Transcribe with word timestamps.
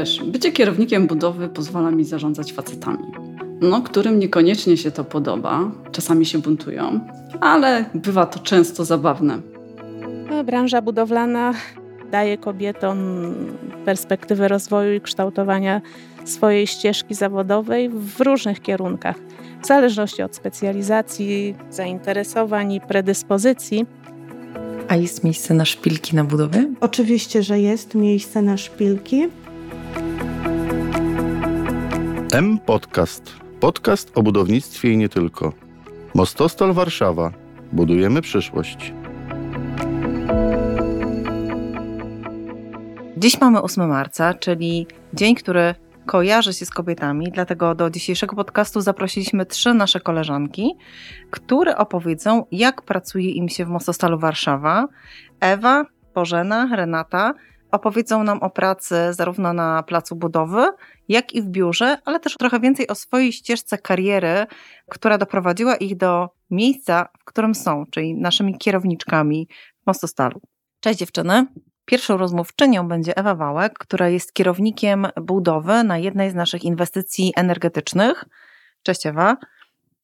Wiesz, 0.00 0.22
bycie 0.24 0.52
kierownikiem 0.52 1.06
budowy 1.06 1.48
pozwala 1.48 1.90
mi 1.90 2.04
zarządzać 2.04 2.52
facetami. 2.52 3.04
No, 3.60 3.82
którym 3.82 4.18
niekoniecznie 4.18 4.76
się 4.76 4.90
to 4.90 5.04
podoba, 5.04 5.70
czasami 5.92 6.26
się 6.26 6.38
buntują, 6.38 7.00
ale 7.40 7.84
bywa 7.94 8.26
to 8.26 8.38
często 8.38 8.84
zabawne. 8.84 9.38
Branża 10.44 10.82
budowlana 10.82 11.54
daje 12.10 12.38
kobietom 12.38 12.98
perspektywę 13.84 14.48
rozwoju 14.48 14.94
i 14.94 15.00
kształtowania 15.00 15.80
swojej 16.24 16.66
ścieżki 16.66 17.14
zawodowej 17.14 17.88
w 17.88 18.20
różnych 18.20 18.60
kierunkach, 18.60 19.16
w 19.62 19.66
zależności 19.66 20.22
od 20.22 20.36
specjalizacji, 20.36 21.54
zainteresowań 21.70 22.72
i 22.72 22.80
predyspozycji. 22.80 23.86
A 24.88 24.96
jest 24.96 25.24
miejsce 25.24 25.54
na 25.54 25.64
szpilki 25.64 26.16
na 26.16 26.24
budowie? 26.24 26.68
Oczywiście, 26.80 27.42
że 27.42 27.60
jest 27.60 27.94
miejsce 27.94 28.42
na 28.42 28.56
szpilki. 28.56 29.28
M 32.32 32.58
Podcast. 32.58 33.36
Podcast 33.60 34.12
o 34.14 34.22
budownictwie 34.22 34.92
i 34.92 34.96
nie 34.96 35.08
tylko. 35.08 35.52
Mostostal 36.14 36.72
Warszawa. 36.72 37.32
Budujemy 37.72 38.22
przyszłość. 38.22 38.92
Dziś 43.16 43.40
mamy 43.40 43.62
8 43.62 43.88
marca, 43.88 44.34
czyli 44.34 44.86
dzień, 45.14 45.34
który 45.34 45.74
kojarzy 46.06 46.52
się 46.52 46.66
z 46.66 46.70
kobietami, 46.70 47.30
dlatego 47.32 47.74
do 47.74 47.90
dzisiejszego 47.90 48.36
podcastu 48.36 48.80
zaprosiliśmy 48.80 49.46
trzy 49.46 49.74
nasze 49.74 50.00
koleżanki, 50.00 50.74
które 51.30 51.76
opowiedzą, 51.76 52.46
jak 52.52 52.82
pracuje 52.82 53.30
im 53.30 53.48
się 53.48 53.64
w 53.64 53.68
Mostostalu 53.68 54.18
Warszawa. 54.18 54.88
Ewa, 55.40 55.84
Bożena, 56.14 56.76
Renata 56.76 57.34
opowiedzą 57.72 58.24
nam 58.24 58.38
o 58.38 58.50
pracy 58.50 58.96
zarówno 59.10 59.52
na 59.52 59.82
placu 59.82 60.16
budowy, 60.16 60.66
jak 61.08 61.32
i 61.32 61.42
w 61.42 61.46
biurze, 61.46 61.98
ale 62.04 62.20
też 62.20 62.34
trochę 62.34 62.60
więcej 62.60 62.88
o 62.88 62.94
swojej 62.94 63.32
ścieżce 63.32 63.78
kariery, 63.78 64.46
która 64.90 65.18
doprowadziła 65.18 65.76
ich 65.76 65.96
do 65.96 66.28
miejsca, 66.50 67.08
w 67.20 67.24
którym 67.24 67.54
są, 67.54 67.84
czyli 67.90 68.14
naszymi 68.14 68.58
kierowniczkami 68.58 69.48
w 69.82 69.86
Mostostalu. 69.86 70.40
Cześć 70.80 70.98
dziewczyny. 70.98 71.46
Pierwszą 71.84 72.16
rozmówczynią 72.16 72.88
będzie 72.88 73.16
Ewa 73.16 73.34
Wałek, 73.34 73.78
która 73.78 74.08
jest 74.08 74.32
kierownikiem 74.32 75.06
budowy 75.22 75.84
na 75.84 75.98
jednej 75.98 76.30
z 76.30 76.34
naszych 76.34 76.64
inwestycji 76.64 77.32
energetycznych. 77.36 78.24
Cześć 78.82 79.06
Ewa. 79.06 79.36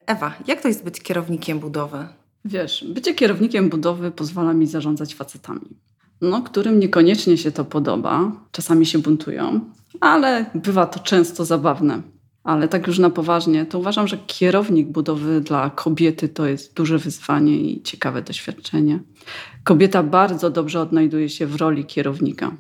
Ewa, 0.06 0.34
jak 0.46 0.60
to 0.60 0.68
jest 0.68 0.84
być 0.84 1.02
kierownikiem 1.02 1.58
budowy? 1.58 2.06
Wiesz, 2.44 2.84
bycie 2.88 3.14
kierownikiem 3.14 3.68
budowy 3.68 4.10
pozwala 4.10 4.52
mi 4.52 4.66
zarządzać 4.66 5.14
facetami. 5.14 5.85
No, 6.20 6.42
którym 6.42 6.80
niekoniecznie 6.80 7.38
się 7.38 7.52
to 7.52 7.64
podoba, 7.64 8.32
czasami 8.52 8.86
się 8.86 8.98
buntują, 8.98 9.60
ale 10.00 10.46
bywa 10.54 10.86
to 10.86 11.00
często 11.00 11.44
zabawne. 11.44 12.02
Ale 12.44 12.68
tak 12.68 12.86
już 12.86 12.98
na 12.98 13.10
poważnie, 13.10 13.66
to 13.66 13.78
uważam, 13.78 14.08
że 14.08 14.18
kierownik 14.26 14.88
budowy 14.88 15.40
dla 15.40 15.70
kobiety 15.70 16.28
to 16.28 16.46
jest 16.46 16.74
duże 16.74 16.98
wyzwanie 16.98 17.56
i 17.56 17.82
ciekawe 17.82 18.22
doświadczenie. 18.22 18.98
Kobieta 19.64 20.02
bardzo 20.02 20.50
dobrze 20.50 20.80
odnajduje 20.80 21.28
się 21.28 21.46
w 21.46 21.56
roli 21.56 21.84
kierownika. 21.84 22.52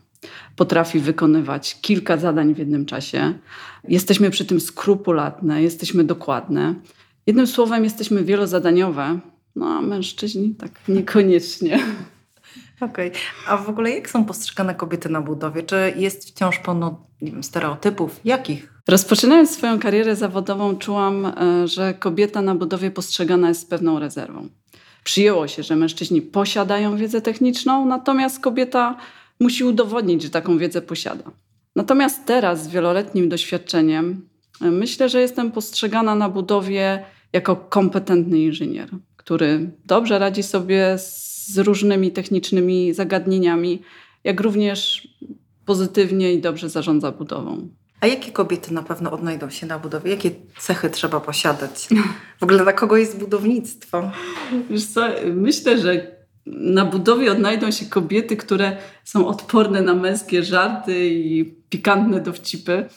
Potrafi 0.56 0.98
wykonywać 0.98 1.80
kilka 1.80 2.16
zadań 2.16 2.54
w 2.54 2.58
jednym 2.58 2.86
czasie. 2.86 3.34
Jesteśmy 3.88 4.30
przy 4.30 4.44
tym 4.44 4.60
skrupulatne, 4.60 5.62
jesteśmy 5.62 6.04
dokładne. 6.04 6.74
Jednym 7.26 7.46
słowem, 7.46 7.84
jesteśmy 7.84 8.24
wielozadaniowe, 8.24 9.18
no 9.56 9.66
a 9.66 9.82
mężczyźni 9.82 10.54
tak 10.54 10.70
niekoniecznie. 10.88 11.78
Okej. 12.80 13.08
Okay. 13.08 13.20
A 13.48 13.56
w 13.56 13.68
ogóle 13.68 13.90
jak 13.90 14.10
są 14.10 14.24
postrzegane 14.24 14.74
kobiety 14.74 15.08
na 15.08 15.20
budowie? 15.20 15.62
Czy 15.62 15.94
jest 15.96 16.28
wciąż 16.28 16.58
pełno 16.58 17.06
nie 17.22 17.32
wiem, 17.32 17.42
stereotypów? 17.42 18.20
Jakich? 18.24 18.72
Rozpoczynając 18.88 19.50
swoją 19.50 19.78
karierę 19.78 20.16
zawodową, 20.16 20.76
czułam, 20.76 21.26
e, 21.26 21.68
że 21.68 21.94
kobieta 21.94 22.42
na 22.42 22.54
budowie 22.54 22.90
postrzegana 22.90 23.48
jest 23.48 23.60
z 23.60 23.64
pewną 23.64 23.98
rezerwą. 23.98 24.48
Przyjęło 25.04 25.48
się, 25.48 25.62
że 25.62 25.76
mężczyźni 25.76 26.22
posiadają 26.22 26.96
wiedzę 26.96 27.20
techniczną, 27.20 27.86
natomiast 27.86 28.40
kobieta 28.40 28.96
musi 29.40 29.64
udowodnić, 29.64 30.22
że 30.22 30.30
taką 30.30 30.58
wiedzę 30.58 30.82
posiada. 30.82 31.24
Natomiast 31.76 32.24
teraz, 32.24 32.62
z 32.62 32.68
wieloletnim 32.68 33.28
doświadczeniem, 33.28 34.28
e, 34.60 34.70
myślę, 34.70 35.08
że 35.08 35.20
jestem 35.20 35.52
postrzegana 35.52 36.14
na 36.14 36.28
budowie 36.28 37.04
jako 37.32 37.56
kompetentny 37.56 38.38
inżynier, 38.38 38.88
który 39.16 39.70
dobrze 39.84 40.18
radzi 40.18 40.42
sobie 40.42 40.98
z 40.98 41.35
różnymi 41.56 42.12
technicznymi 42.12 42.94
zagadnieniami, 42.94 43.82
jak 44.24 44.40
również 44.40 45.08
pozytywnie 45.64 46.32
i 46.32 46.40
dobrze 46.40 46.70
zarządza 46.70 47.12
budową. 47.12 47.68
A 48.00 48.06
jakie 48.06 48.32
kobiety 48.32 48.74
na 48.74 48.82
pewno 48.82 49.12
odnajdą 49.12 49.50
się 49.50 49.66
na 49.66 49.78
budowie? 49.78 50.10
Jakie 50.10 50.30
cechy 50.58 50.90
trzeba 50.90 51.20
posiadać? 51.20 51.88
W 52.38 52.42
ogóle 52.42 52.62
dla 52.62 52.72
kogo 52.72 52.96
jest 52.96 53.18
budownictwo? 53.18 54.10
Wiesz 54.70 54.86
co, 54.86 55.08
myślę, 55.34 55.78
że 55.78 56.16
na 56.46 56.84
budowie 56.84 57.32
odnajdą 57.32 57.70
się 57.70 57.86
kobiety, 57.86 58.36
które 58.36 58.76
są 59.04 59.28
odporne 59.28 59.82
na 59.82 59.94
męskie 59.94 60.42
żarty 60.42 61.08
i 61.08 61.44
pikantne 61.70 62.20
dowcipy. 62.20 62.88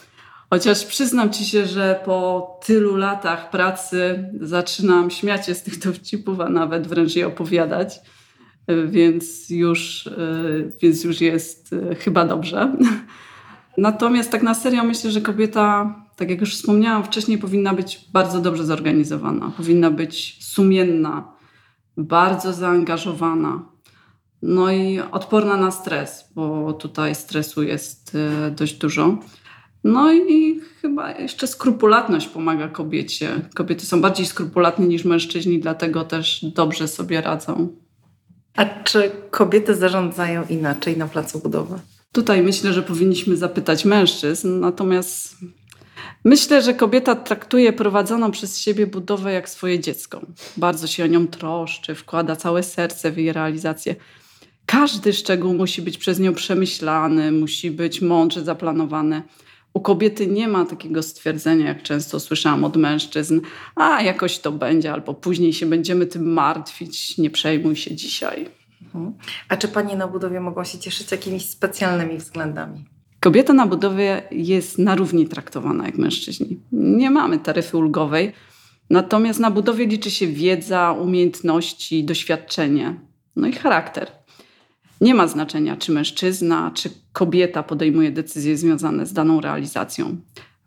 Chociaż 0.50 0.86
przyznam 0.86 1.30
ci 1.30 1.46
się, 1.46 1.66
że 1.66 2.00
po 2.06 2.60
tylu 2.66 2.96
latach 2.96 3.50
pracy 3.50 4.30
zaczynam 4.42 5.12
śmiać 5.12 5.46
się 5.46 5.56
z 5.56 5.64
tych 5.64 5.80
dowcipów, 5.80 6.40
a 6.40 6.50
nawet 6.50 6.88
wręcz 6.88 7.16
je 7.16 7.28
opowiadać. 7.28 8.00
Więc 8.88 9.50
już, 9.50 10.10
więc 10.82 11.04
już 11.04 11.22
jest 11.22 11.74
e, 11.74 11.96
chyba 11.96 12.26
dobrze. 12.26 12.76
Natomiast 13.78 14.32
tak 14.32 14.44
na 14.44 14.54
serio 14.54 14.84
myślę, 14.84 15.12
że 15.12 15.22
kobieta, 15.22 15.96
tak 16.16 16.30
jak 16.30 16.42
już 16.42 16.56
wspomniałam 16.56 17.04
wcześniej, 17.04 17.38
powinna 17.38 17.74
być 17.74 18.08
bardzo 18.14 18.42
dobrze 18.42 18.66
zorganizowana, 18.66 19.52
powinna 19.58 19.92
być 19.92 20.38
sumienna, 20.46 21.34
bardzo 21.98 22.54
zaangażowana. 22.54 23.66
No 24.42 24.72
i 24.72 25.00
odporna 25.12 25.58
na 25.58 25.72
stres, 25.72 26.32
bo 26.36 26.74
tutaj 26.74 27.16
stresu 27.16 27.64
jest 27.64 28.16
e, 28.16 28.52
dość 28.52 28.74
dużo. 28.74 29.18
No 29.84 30.14
i 30.14 30.60
chyba 30.82 31.12
jeszcze 31.12 31.48
skrupulatność 31.48 32.28
pomaga 32.28 32.68
kobiecie. 32.68 33.30
Kobiety 33.56 33.86
są 33.86 34.02
bardziej 34.02 34.26
skrupulatne 34.26 34.88
niż 34.88 35.06
mężczyźni, 35.06 35.60
dlatego 35.60 36.04
też 36.04 36.46
dobrze 36.56 36.88
sobie 36.88 37.22
radzą. 37.22 37.68
A 38.60 38.66
czy 38.84 39.12
kobiety 39.32 39.76
zarządzają 39.76 40.44
inaczej 40.50 40.98
na 40.98 41.08
placu 41.08 41.40
budowy? 41.40 41.80
Tutaj 42.12 42.42
myślę, 42.42 42.74
że 42.74 42.82
powinniśmy 42.82 43.38
zapytać 43.38 43.86
mężczyzn, 43.86 44.60
natomiast 44.60 45.36
myślę, 46.24 46.62
że 46.62 46.74
kobieta 46.74 47.16
traktuje 47.16 47.74
prowadzoną 47.74 48.32
przez 48.32 48.60
siebie 48.60 48.88
budowę 48.88 49.34
jak 49.34 49.50
swoje 49.50 49.80
dziecko. 49.80 50.22
Bardzo 50.58 50.88
się 50.88 51.04
o 51.04 51.08
nią 51.08 51.28
troszczy, 51.28 51.96
wkłada 51.96 52.36
całe 52.36 52.64
serce 52.64 53.12
w 53.12 53.18
jej 53.18 53.34
realizację. 53.34 53.96
Każdy 54.66 55.14
szczegół 55.14 55.54
musi 55.54 55.82
być 55.82 55.98
przez 55.98 56.20
nią 56.20 56.34
przemyślany, 56.34 57.32
musi 57.32 57.72
być 57.72 58.02
mądrze 58.02 58.44
zaplanowany. 58.44 59.22
U 59.74 59.80
kobiety 59.82 60.28
nie 60.28 60.48
ma 60.48 60.66
takiego 60.66 61.04
stwierdzenia, 61.04 61.68
jak 61.68 61.84
często 61.84 62.20
słyszałam 62.20 62.64
od 62.64 62.78
mężczyzn, 62.78 63.42
a 63.76 64.02
jakoś 64.02 64.40
to 64.40 64.52
będzie, 64.52 64.94
albo 64.94 65.14
później 65.14 65.54
się 65.54 65.66
będziemy 65.66 66.06
tym 66.06 66.34
martwić, 66.34 67.18
nie 67.18 67.30
przejmuj 67.30 67.76
się 67.76 67.96
dzisiaj. 67.96 68.50
Mhm. 68.84 69.14
A 69.50 69.58
czy 69.58 69.68
panie 69.68 69.96
na 69.96 70.08
budowie 70.08 70.40
mogą 70.40 70.64
się 70.64 70.80
cieszyć 70.80 71.12
jakimiś 71.12 71.50
specjalnymi 71.50 72.18
względami? 72.18 72.86
Kobieta 73.20 73.54
na 73.54 73.68
budowie 73.68 74.22
jest 74.32 74.78
na 74.78 74.96
równi 74.96 75.28
traktowana 75.28 75.86
jak 75.86 75.98
mężczyźni. 75.98 76.60
Nie 76.72 77.12
mamy 77.12 77.40
taryfy 77.40 77.78
ulgowej, 77.78 78.34
natomiast 78.90 79.40
na 79.40 79.52
budowie 79.52 79.86
liczy 79.86 80.12
się 80.12 80.28
wiedza, 80.28 80.92
umiejętności, 80.92 82.04
doświadczenie, 82.04 83.00
no 83.36 83.48
i 83.48 83.54
charakter. 83.54 84.19
Nie 85.02 85.14
ma 85.14 85.28
znaczenia, 85.28 85.78
czy 85.78 85.92
mężczyzna, 85.92 86.72
czy 86.76 86.90
kobieta 87.14 87.64
podejmuje 87.64 88.12
decyzje 88.12 88.58
związane 88.58 89.06
z 89.06 89.14
daną 89.14 89.42
realizacją. 89.42 90.18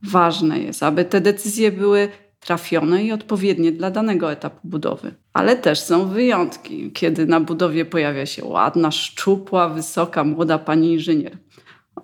Ważne 0.02 0.58
jest, 0.58 0.82
aby 0.82 1.04
te 1.04 1.20
decyzje 1.20 1.72
były 1.72 2.08
trafione 2.40 3.04
i 3.04 3.12
odpowiednie 3.12 3.72
dla 3.72 3.90
danego 3.90 4.32
etapu 4.32 4.68
budowy. 4.68 5.14
Ale 5.32 5.56
też 5.56 5.80
są 5.80 6.08
wyjątki, 6.08 6.92
kiedy 6.92 7.26
na 7.26 7.40
budowie 7.40 7.84
pojawia 7.84 8.26
się 8.26 8.44
ładna, 8.44 8.90
szczupła, 8.90 9.68
wysoka, 9.68 10.24
młoda 10.24 10.58
pani 10.58 10.92
inżynier. 10.92 11.38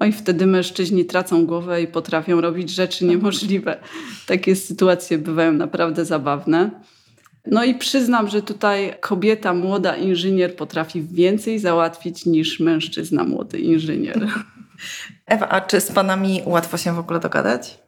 Oj, 0.00 0.12
wtedy 0.12 0.46
mężczyźni 0.46 1.04
tracą 1.04 1.46
głowę 1.46 1.82
i 1.82 1.86
potrafią 1.86 2.40
robić 2.40 2.70
rzeczy 2.70 3.04
niemożliwe. 3.04 3.78
Takie 4.26 4.56
sytuacje 4.56 5.18
bywają 5.18 5.52
naprawdę 5.52 6.04
zabawne. 6.04 6.70
No 7.46 7.64
i 7.64 7.74
przyznam, 7.74 8.28
że 8.28 8.42
tutaj 8.42 8.94
kobieta, 9.00 9.54
młoda 9.54 9.96
inżynier 9.96 10.56
potrafi 10.56 11.02
więcej 11.02 11.58
załatwić 11.58 12.26
niż 12.26 12.60
mężczyzna, 12.60 13.24
młody 13.24 13.58
inżynier. 13.58 14.28
Ewa, 15.26 15.48
a 15.48 15.60
czy 15.60 15.80
z 15.80 15.92
panami 15.92 16.42
łatwo 16.46 16.76
się 16.76 16.94
w 16.94 16.98
ogóle 16.98 17.20
dogadać? 17.20 17.78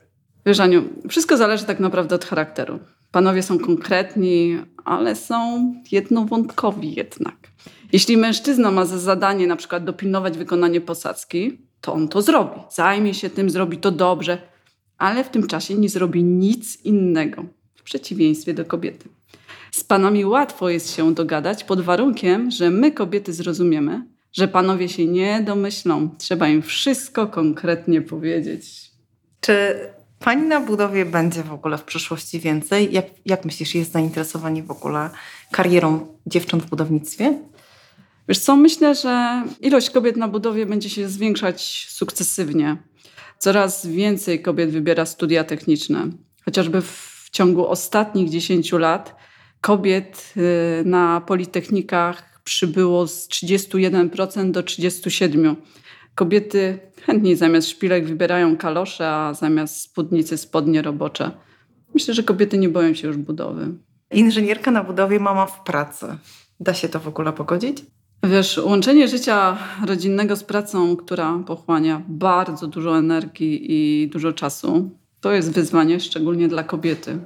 Wiesz, 0.47 0.61
Aniu, 0.61 0.85
wszystko 1.09 1.37
zależy 1.37 1.65
tak 1.65 1.81
naprawdę 1.81 2.15
od 2.15 2.25
charakteru. 2.25 2.79
Panowie 3.11 3.43
są 3.43 3.59
konkretni, 3.59 4.59
ale 4.85 5.17
są 5.17 5.73
jednowątkowi 5.93 6.95
jednak. 6.95 7.37
Jeśli 7.93 8.17
mężczyzna 8.17 8.71
ma 8.71 8.85
za 8.85 8.99
zadanie 8.99 9.47
na 9.47 9.57
przykład 9.57 9.85
dopilnować 9.85 10.39
wykonanie 10.39 10.81
posadzki, 10.81 11.59
to 11.81 11.93
on 11.93 12.09
to 12.09 12.23
zrobi. 12.23 12.61
Zajmie 12.71 13.15
się 13.15 13.31
tym, 13.31 13.51
zrobi 13.51 13.79
to 13.79 13.91
dobrze, 13.91 14.39
ale 14.99 15.25
w 15.25 15.29
tym 15.29 15.47
czasie 15.47 15.75
nie 15.75 15.89
zrobi 15.89 16.25
nic 16.25 16.85
innego, 16.85 17.45
w 17.75 17.83
przeciwieństwie 17.83 18.55
do 18.55 18.65
kobiety. 18.65 19.09
Z 19.73 19.85
panami 19.85 20.25
łatwo 20.25 20.69
jest 20.69 20.97
się 20.97 21.15
dogadać 21.15 21.65
pod 21.65 21.81
warunkiem, 21.81 22.51
że 22.51 22.71
my 22.71 22.93
kobiety 22.93 23.33
zrozumiemy, 23.33 24.07
że 24.33 24.49
panowie 24.49 24.89
się 24.89 25.07
nie 25.07 25.43
domyślą. 25.43 26.11
Trzeba 26.19 26.49
im 26.49 26.63
wszystko 26.63 27.27
konkretnie 27.27 28.03
powiedzieć. 28.03 28.91
Czy 29.41 29.75
pani 30.19 30.43
na 30.43 30.61
budowie 30.61 31.07
będzie 31.07 31.43
w 31.43 31.53
ogóle 31.53 31.79
w 31.79 31.85
przyszłości 31.85 32.41
więcej? 32.41 32.93
Jak, 32.93 33.07
jak 33.27 33.45
myślisz, 33.45 33.75
jest 33.75 33.93
zainteresowanie 33.93 34.63
w 34.63 34.71
ogóle 34.71 35.11
karierą 35.51 36.07
dziewcząt 36.27 36.63
w 36.63 36.71
budownictwie? 36.71 37.39
Wiesz 38.29 38.39
co, 38.39 38.57
myślę, 38.57 38.95
że 38.95 39.43
ilość 39.61 39.91
kobiet 39.91 40.17
na 40.17 40.29
budowie 40.29 40.67
będzie 40.67 40.91
się 40.91 41.09
zwiększać 41.09 41.87
sukcesywnie. 41.91 42.77
Coraz 43.39 43.87
więcej 43.87 44.43
kobiet 44.43 44.71
wybiera 44.71 45.07
studia 45.07 45.45
techniczne. 45.45 46.11
Chociażby 46.45 46.83
w 46.83 47.29
ciągu 47.33 47.67
ostatnich 47.67 48.31
10 48.31 48.73
lat 48.73 49.17
kobiet 49.61 50.35
y, 50.37 50.85
na 50.85 51.21
politechnikach 51.21 52.41
przybyło 52.45 53.07
z 53.07 53.29
31% 53.29 54.51
do 54.51 54.63
37%. 54.63 55.55
Kobiety 56.15 56.79
chętniej 57.07 57.37
zamiast 57.37 57.69
szpilek 57.69 58.07
wybierają 58.07 58.57
kalosze, 58.57 59.11
a 59.11 59.35
zamiast 59.35 59.81
spódnicy 59.81 60.39
spodnie 60.39 60.83
robocze. 60.83 61.31
Myślę, 61.95 62.15
że 62.15 62.23
kobiety 62.23 62.59
nie 62.59 62.69
boją 62.69 62.95
się 62.95 63.09
już 63.09 63.17
budowy. 63.17 63.75
Inżynierka 64.11 64.71
na 64.71 64.85
budowie, 64.85 65.21
mama 65.21 65.47
w 65.47 65.65
pracy. 65.65 66.07
Da 66.61 66.75
się 66.75 66.89
to 66.89 67.01
w 67.01 67.09
ogóle 67.09 67.33
pogodzić? 67.33 67.83
Wiesz, 68.23 68.61
łączenie 68.65 69.09
życia 69.09 69.59
rodzinnego 69.87 70.37
z 70.37 70.45
pracą, 70.45 70.97
która 70.97 71.39
pochłania 71.47 72.03
bardzo 72.09 72.67
dużo 72.67 72.99
energii 72.99 73.67
i 73.69 74.09
dużo 74.09 74.33
czasu, 74.33 74.91
to 75.21 75.33
jest 75.33 75.53
wyzwanie, 75.53 76.01
szczególnie 76.01 76.49
dla 76.49 76.63
kobiety. 76.63 77.19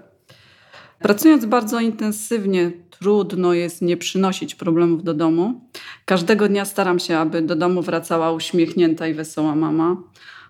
Pracując 0.98 1.44
bardzo 1.44 1.80
intensywnie, 1.80 2.72
trudno 2.90 3.54
jest 3.54 3.82
nie 3.82 3.96
przynosić 3.96 4.54
problemów 4.54 5.04
do 5.04 5.14
domu. 5.14 5.70
Każdego 6.04 6.48
dnia 6.48 6.64
staram 6.64 6.98
się, 6.98 7.18
aby 7.18 7.42
do 7.42 7.56
domu 7.56 7.82
wracała 7.82 8.32
uśmiechnięta 8.32 9.06
i 9.06 9.14
wesoła 9.14 9.54
mama, 9.54 9.96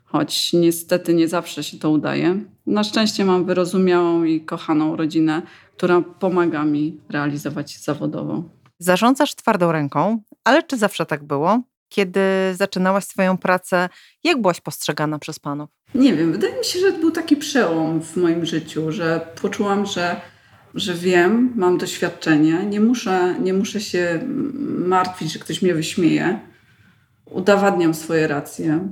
choć 0.04 0.52
niestety 0.52 1.14
nie 1.14 1.28
zawsze 1.28 1.62
się 1.62 1.78
to 1.78 1.90
udaje. 1.90 2.40
Na 2.66 2.84
szczęście 2.84 3.24
mam 3.24 3.44
wyrozumiałą 3.44 4.24
i 4.24 4.40
kochaną 4.40 4.96
rodzinę, 4.96 5.42
która 5.76 6.00
pomaga 6.00 6.64
mi 6.64 7.00
realizować 7.08 7.78
zawodowo. 7.78 8.42
Zarządzasz 8.78 9.34
twardą 9.34 9.72
ręką, 9.72 10.22
ale 10.44 10.62
czy 10.62 10.76
zawsze 10.76 11.06
tak 11.06 11.24
było? 11.24 11.62
Kiedy 11.88 12.20
zaczynałaś 12.54 13.04
swoją 13.04 13.38
pracę, 13.38 13.88
jak 14.24 14.40
byłaś 14.40 14.60
postrzegana 14.60 15.18
przez 15.18 15.38
panów? 15.38 15.70
Nie 15.94 16.14
wiem, 16.14 16.32
wydaje 16.32 16.58
mi 16.58 16.64
się, 16.64 16.78
że 16.78 16.92
był 16.92 17.10
taki 17.10 17.36
przełom 17.36 18.02
w 18.02 18.16
moim 18.16 18.46
życiu, 18.46 18.92
że 18.92 19.26
poczułam, 19.42 19.86
że, 19.86 20.20
że 20.74 20.94
wiem, 20.94 21.52
mam 21.56 21.78
doświadczenie, 21.78 22.66
nie 22.66 22.80
muszę, 22.80 23.34
nie 23.40 23.54
muszę 23.54 23.80
się 23.80 24.20
martwić, 24.86 25.32
że 25.32 25.38
ktoś 25.38 25.62
mnie 25.62 25.74
wyśmieje. 25.74 26.38
Udowadniam 27.24 27.94
swoje 27.94 28.28
racje. 28.28 28.88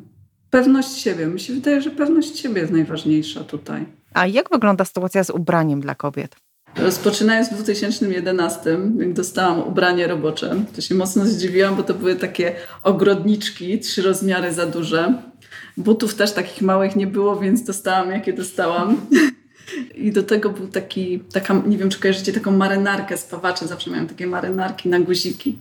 Pewność 0.51 1.01
siebie. 1.01 1.27
Mi 1.27 1.41
się 1.41 1.53
wydaje, 1.53 1.81
że 1.81 1.91
pewność 1.91 2.39
siebie 2.39 2.61
jest 2.61 2.73
najważniejsza 2.73 3.45
tutaj. 3.45 3.87
A 4.15 4.27
jak 4.27 4.51
wygląda 4.51 4.85
sytuacja 4.85 5.25
z 5.25 5.31
ubraniem 5.31 5.81
dla 5.81 5.95
kobiet? 5.95 6.37
Rozpoczynając 6.77 7.49
w 7.49 7.55
2011, 7.55 8.79
jak 8.99 9.13
dostałam 9.13 9.63
ubranie 9.63 10.07
robocze, 10.07 10.65
to 10.75 10.81
się 10.81 10.95
mocno 10.95 11.27
zdziwiłam, 11.27 11.77
bo 11.77 11.83
to 11.83 11.95
były 11.95 12.17
takie 12.17 12.55
ogrodniczki, 12.83 13.79
trzy 13.79 14.03
rozmiary 14.03 14.53
za 14.53 14.67
duże. 14.67 15.23
Butów 15.77 16.15
też 16.15 16.33
takich 16.33 16.63
małych 16.63 16.97
nie 16.97 17.07
było, 17.07 17.37
więc 17.37 17.65
dostałam 17.65 18.11
jakie 18.11 18.33
dostałam. 18.33 18.97
I 19.95 20.13
do 20.13 20.23
tego 20.23 20.51
był 20.51 20.69
taki, 20.69 21.21
taka, 21.33 21.63
nie 21.67 21.79
wiem 21.79 21.91
czy 21.91 22.01
kojarzycie, 22.01 22.33
taką 22.33 22.51
marynarkę 22.51 23.17
z 23.17 23.25
pawaczy. 23.25 23.67
Zawsze 23.67 23.91
miałam 23.91 24.07
takie 24.07 24.27
marynarki 24.27 24.89
na 24.89 25.01
guziki. 25.01 25.59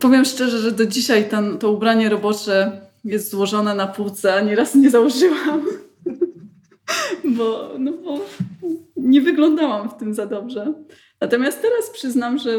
Powiem 0.00 0.24
szczerze, 0.24 0.58
że 0.58 0.72
do 0.72 0.86
dzisiaj 0.86 1.28
ten, 1.28 1.58
to 1.58 1.72
ubranie 1.72 2.08
robocze 2.08 2.80
jest 3.04 3.30
złożone 3.30 3.74
na 3.74 3.86
półce, 3.86 4.44
nieraz 4.44 4.74
nie 4.74 4.90
założyłam. 4.90 5.62
bo, 7.36 7.70
no 7.78 7.92
bo 7.92 8.20
nie 8.96 9.20
wyglądałam 9.20 9.90
w 9.90 9.96
tym 9.96 10.14
za 10.14 10.26
dobrze. 10.26 10.72
Natomiast 11.20 11.62
teraz 11.62 11.90
przyznam, 11.90 12.38
że 12.38 12.50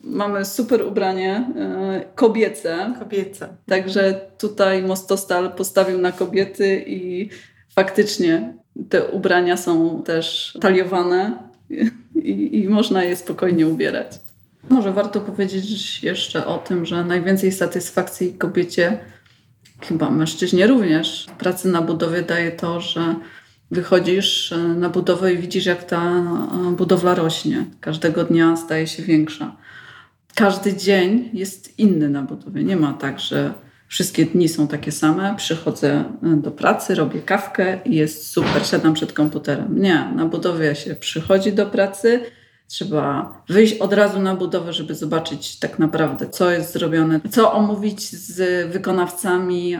mamy 0.00 0.44
super 0.44 0.82
ubranie 0.82 1.52
e, 1.56 2.04
kobiece. 2.14 2.94
Kobiece. 2.98 3.48
Także 3.66 4.20
tutaj 4.38 4.82
Mostostal 4.82 5.52
postawił 5.52 5.98
na 5.98 6.12
kobiety 6.12 6.84
i 6.86 7.28
faktycznie 7.74 8.59
te 8.88 9.08
ubrania 9.08 9.56
są 9.56 10.02
też 10.02 10.58
taliowane 10.60 11.38
i, 12.14 12.60
i 12.62 12.68
można 12.68 13.04
je 13.04 13.16
spokojnie 13.16 13.66
ubierać. 13.66 14.20
Może 14.68 14.92
warto 14.92 15.20
powiedzieć 15.20 16.02
jeszcze 16.02 16.46
o 16.46 16.58
tym, 16.58 16.86
że 16.86 17.04
najwięcej 17.04 17.52
satysfakcji 17.52 18.34
kobiecie, 18.34 18.98
chyba 19.80 20.10
mężczyźnie 20.10 20.66
również, 20.66 21.26
pracy 21.38 21.68
na 21.68 21.82
budowie 21.82 22.22
daje 22.22 22.52
to, 22.52 22.80
że 22.80 23.14
wychodzisz 23.70 24.52
e, 24.52 24.58
na 24.58 24.88
budowę 24.88 25.32
i 25.34 25.38
widzisz, 25.38 25.66
jak 25.66 25.84
ta 25.84 26.02
e, 26.02 26.72
budowla 26.76 27.14
rośnie. 27.14 27.64
Każdego 27.80 28.24
dnia 28.24 28.56
staje 28.56 28.86
się 28.86 29.02
większa. 29.02 29.56
Każdy 30.34 30.76
dzień 30.76 31.30
jest 31.32 31.78
inny 31.78 32.08
na 32.08 32.22
budowie. 32.22 32.64
Nie 32.64 32.76
ma 32.76 32.92
tak, 32.92 33.20
że 33.20 33.54
wszystkie 33.90 34.24
dni 34.26 34.48
są 34.48 34.68
takie 34.68 34.92
same. 34.92 35.34
Przychodzę 35.36 36.04
e, 36.22 36.36
do 36.36 36.50
pracy, 36.50 36.94
robię 36.94 37.22
kawkę 37.22 37.78
i 37.84 37.94
jest 37.94 38.26
super, 38.26 38.66
siadam 38.66 38.94
przed 38.94 39.12
komputerem. 39.12 39.80
Nie, 39.80 40.12
na 40.16 40.26
budowie 40.26 40.74
się 40.74 40.94
przychodzi 40.94 41.52
do 41.52 41.66
pracy, 41.66 42.20
Trzeba 42.70 43.32
wyjść 43.48 43.74
od 43.78 43.92
razu 43.92 44.20
na 44.20 44.36
budowę, 44.36 44.72
żeby 44.72 44.94
zobaczyć 44.94 45.58
tak 45.58 45.78
naprawdę, 45.78 46.28
co 46.28 46.50
jest 46.50 46.72
zrobione, 46.72 47.20
co 47.30 47.52
omówić 47.52 48.10
z 48.10 48.68
wykonawcami, 48.72 49.76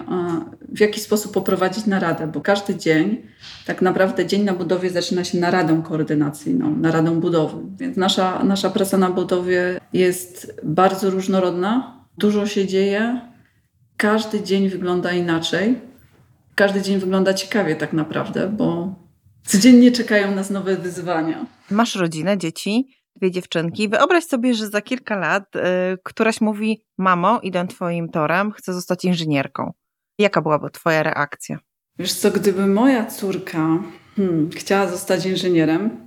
w 0.69 0.81
jaki 0.81 1.01
sposób 1.01 1.33
poprowadzić 1.33 1.87
naradę, 1.87 2.27
bo 2.27 2.41
każdy 2.41 2.77
dzień, 2.77 3.23
tak 3.67 3.83
naprawdę 3.83 4.27
dzień 4.27 4.43
na 4.43 4.53
budowie 4.53 4.91
zaczyna 4.91 5.25
się 5.25 5.39
naradą 5.39 5.83
koordynacyjną, 5.83 6.77
naradą 6.77 7.21
budowy. 7.21 7.57
Więc 7.79 7.97
nasza, 7.97 8.45
nasza 8.45 8.71
praca 8.71 8.99
na 8.99 9.11
budowie 9.11 9.81
jest 9.93 10.61
bardzo 10.63 11.11
różnorodna, 11.11 12.01
dużo 12.19 12.47
się 12.47 12.67
dzieje, 12.67 13.21
każdy 14.01 14.43
dzień 14.43 14.69
wygląda 14.69 15.13
inaczej. 15.13 15.79
Każdy 16.55 16.83
dzień 16.83 16.99
wygląda 16.99 17.35
ciekawie 17.35 17.77
tak 17.77 17.93
naprawdę, 17.93 18.49
bo 18.49 18.95
Codziennie 19.45 19.93
czekają 19.93 20.35
nas 20.35 20.51
nowe 20.51 20.77
wyzwania. 20.77 21.47
Masz 21.71 21.95
rodzinę, 21.95 22.39
dzieci, 22.39 22.95
dwie 23.17 23.31
dziewczynki. 23.31 23.89
Wyobraź 23.89 24.25
sobie, 24.25 24.55
że 24.55 24.69
za 24.69 24.81
kilka 24.81 25.17
lat 25.17 25.57
y, 25.57 25.61
któraś 26.05 26.41
mówi: 26.41 26.83
Mamo, 26.99 27.41
idę 27.43 27.67
Twoim 27.67 28.09
torem, 28.09 28.53
chcę 28.53 28.75
zostać 28.75 29.05
inżynierką. 29.05 29.73
Jaka 30.19 30.43
byłaby 30.43 30.71
Twoja 30.71 31.03
reakcja? 31.03 31.59
Wiesz 31.99 32.13
co, 32.13 32.31
gdyby 32.31 32.67
moja 32.67 33.07
córka 33.07 33.79
hmm, 34.17 34.51
chciała 34.51 34.87
zostać 34.87 35.27
inżynierem, 35.27 36.07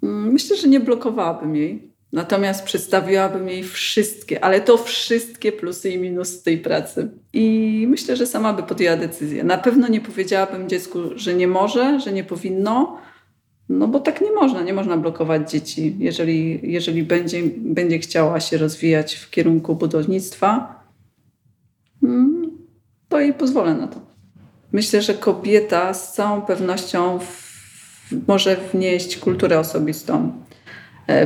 hmm, 0.00 0.32
myślę, 0.32 0.56
że 0.56 0.68
nie 0.68 0.80
blokowałabym 0.80 1.56
jej. 1.56 1.93
Natomiast 2.14 2.64
przedstawiłabym 2.64 3.48
jej 3.48 3.62
wszystkie, 3.62 4.44
ale 4.44 4.60
to 4.60 4.76
wszystkie 4.76 5.52
plusy 5.52 5.90
i 5.90 5.98
minusy 5.98 6.44
tej 6.44 6.58
pracy. 6.58 7.10
I 7.32 7.86
myślę, 7.88 8.16
że 8.16 8.26
sama 8.26 8.52
by 8.52 8.62
podjęła 8.62 8.96
decyzję. 8.96 9.44
Na 9.44 9.58
pewno 9.58 9.88
nie 9.88 10.00
powiedziałabym 10.00 10.68
dziecku, 10.68 10.98
że 11.16 11.34
nie 11.34 11.48
może, 11.48 12.00
że 12.00 12.12
nie 12.12 12.24
powinno, 12.24 12.98
no 13.68 13.88
bo 13.88 14.00
tak 14.00 14.20
nie 14.20 14.32
można, 14.32 14.62
nie 14.62 14.72
można 14.72 14.96
blokować 14.96 15.50
dzieci. 15.50 15.96
Jeżeli, 15.98 16.60
jeżeli 16.72 17.02
będzie, 17.02 17.42
będzie 17.56 17.98
chciała 17.98 18.40
się 18.40 18.58
rozwijać 18.58 19.14
w 19.14 19.30
kierunku 19.30 19.74
budownictwa, 19.74 20.80
hmm, 22.00 22.50
to 23.08 23.20
jej 23.20 23.34
pozwolę 23.34 23.74
na 23.74 23.88
to. 23.88 24.00
Myślę, 24.72 25.02
że 25.02 25.14
kobieta 25.14 25.94
z 25.94 26.12
całą 26.12 26.42
pewnością 26.42 27.18
w, 27.18 28.28
może 28.28 28.56
wnieść 28.72 29.16
kulturę 29.16 29.58
osobistą 29.58 30.44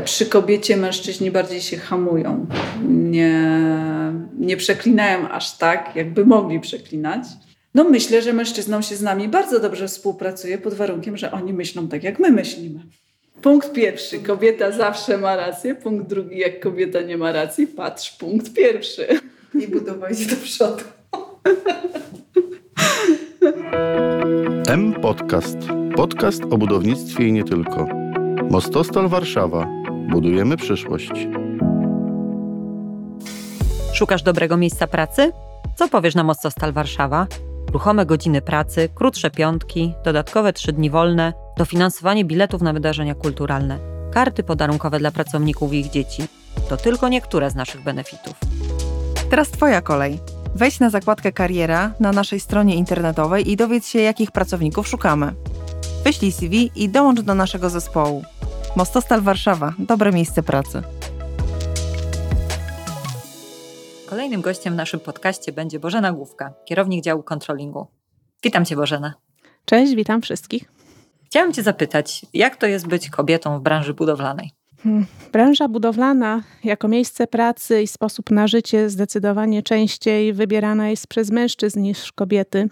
przy 0.04 0.26
kobiecie 0.26 0.76
mężczyźni 0.76 1.30
bardziej 1.30 1.60
się 1.60 1.76
hamują. 1.76 2.46
Nie, 2.88 3.50
nie 4.38 4.56
przeklinają 4.56 5.28
aż 5.28 5.58
tak, 5.58 5.96
jakby 5.96 6.24
mogli 6.24 6.60
przeklinać. 6.60 7.24
No 7.74 7.84
myślę, 7.84 8.22
że 8.22 8.32
mężczyznom 8.32 8.82
się 8.82 8.96
z 8.96 9.02
nami 9.02 9.28
bardzo 9.28 9.60
dobrze 9.60 9.88
współpracuje 9.88 10.58
pod 10.58 10.74
warunkiem, 10.74 11.16
że 11.16 11.32
oni 11.32 11.52
myślą 11.52 11.88
tak, 11.88 12.02
jak 12.02 12.18
my 12.18 12.30
myślimy. 12.30 12.80
Punkt 13.42 13.72
pierwszy. 13.72 14.18
Kobieta 14.18 14.72
zawsze 14.72 15.18
ma 15.18 15.36
rację. 15.36 15.74
Punkt 15.74 16.08
drugi. 16.08 16.38
Jak 16.38 16.60
kobieta 16.60 17.00
nie 17.00 17.16
ma 17.16 17.32
racji, 17.32 17.66
patrz, 17.66 18.10
punkt 18.10 18.52
pierwszy. 18.52 19.06
I 19.54 19.68
budować 19.68 20.26
do 20.26 20.36
przodu. 20.36 20.84
M 24.68 24.94
Podcast. 25.02 25.58
Podcast 25.96 26.42
o 26.50 26.58
budownictwie 26.58 27.28
i 27.28 27.32
nie 27.32 27.44
tylko. 27.44 28.07
Mostostal 28.50 29.08
Warszawa. 29.08 29.66
Budujemy 30.10 30.56
przyszłość. 30.56 31.10
Szukasz 33.92 34.22
dobrego 34.22 34.56
miejsca 34.56 34.86
pracy? 34.86 35.32
Co 35.76 35.88
powiesz 35.88 36.14
na 36.14 36.24
Mostostal 36.24 36.72
Warszawa? 36.72 37.26
Ruchome 37.72 38.06
godziny 38.06 38.42
pracy, 38.42 38.88
krótsze 38.94 39.30
piątki, 39.30 39.94
dodatkowe 40.04 40.52
trzy 40.52 40.72
dni 40.72 40.90
wolne, 40.90 41.32
dofinansowanie 41.56 42.24
biletów 42.24 42.62
na 42.62 42.72
wydarzenia 42.72 43.14
kulturalne, 43.14 43.78
karty 44.12 44.42
podarunkowe 44.42 44.98
dla 44.98 45.10
pracowników 45.10 45.72
i 45.72 45.78
ich 45.78 45.90
dzieci. 45.90 46.22
To 46.68 46.76
tylko 46.76 47.08
niektóre 47.08 47.50
z 47.50 47.54
naszych 47.54 47.82
benefitów. 47.82 48.34
Teraz 49.30 49.50
Twoja 49.50 49.80
kolej. 49.80 50.18
Wejdź 50.54 50.80
na 50.80 50.90
zakładkę 50.90 51.32
Kariera 51.32 51.92
na 52.00 52.12
naszej 52.12 52.40
stronie 52.40 52.74
internetowej 52.74 53.50
i 53.50 53.56
dowiedz 53.56 53.88
się, 53.88 53.98
jakich 53.98 54.32
pracowników 54.32 54.88
szukamy. 54.88 55.34
Wyślij 56.04 56.32
CV 56.32 56.70
i 56.76 56.88
dołącz 56.88 57.20
do 57.20 57.34
naszego 57.34 57.70
zespołu. 57.70 58.24
Mostostal 58.78 59.20
Warszawa 59.20 59.74
dobre 59.78 60.12
miejsce 60.12 60.42
pracy. 60.42 60.82
Kolejnym 64.06 64.40
gościem 64.40 64.74
w 64.74 64.76
naszym 64.76 65.00
podcaście 65.00 65.52
będzie 65.52 65.78
Bożena 65.80 66.12
Główka, 66.12 66.54
kierownik 66.64 67.04
działu 67.04 67.22
kontrolingu. 67.22 67.86
Witam 68.42 68.64
Cię, 68.64 68.76
Bożena. 68.76 69.14
Cześć, 69.64 69.94
witam 69.94 70.22
wszystkich. 70.22 70.72
Chciałam 71.26 71.52
Cię 71.52 71.62
zapytać, 71.62 72.26
jak 72.34 72.56
to 72.56 72.66
jest 72.66 72.86
być 72.86 73.10
kobietą 73.10 73.58
w 73.58 73.62
branży 73.62 73.94
budowlanej? 73.94 74.50
Hmm, 74.82 75.06
branża 75.32 75.68
budowlana 75.68 76.42
jako 76.64 76.88
miejsce 76.88 77.26
pracy 77.26 77.82
i 77.82 77.86
sposób 77.86 78.30
na 78.30 78.46
życie 78.46 78.90
zdecydowanie 78.90 79.62
częściej 79.62 80.32
wybierana 80.32 80.88
jest 80.88 81.06
przez 81.06 81.30
mężczyzn 81.30 81.80
niż 81.80 82.12
kobiety. 82.12 82.68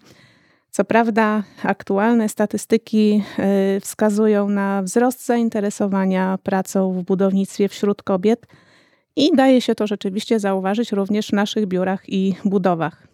Co 0.76 0.84
prawda, 0.84 1.42
aktualne 1.62 2.28
statystyki 2.28 3.22
y, 3.76 3.80
wskazują 3.80 4.48
na 4.48 4.82
wzrost 4.82 5.26
zainteresowania 5.26 6.38
pracą 6.42 6.92
w 6.92 7.02
budownictwie 7.02 7.68
wśród 7.68 8.02
kobiet 8.02 8.46
i 9.16 9.30
daje 9.36 9.60
się 9.60 9.74
to 9.74 9.86
rzeczywiście 9.86 10.40
zauważyć 10.40 10.92
również 10.92 11.28
w 11.28 11.32
naszych 11.32 11.66
biurach 11.66 12.08
i 12.08 12.34
budowach. 12.44 13.08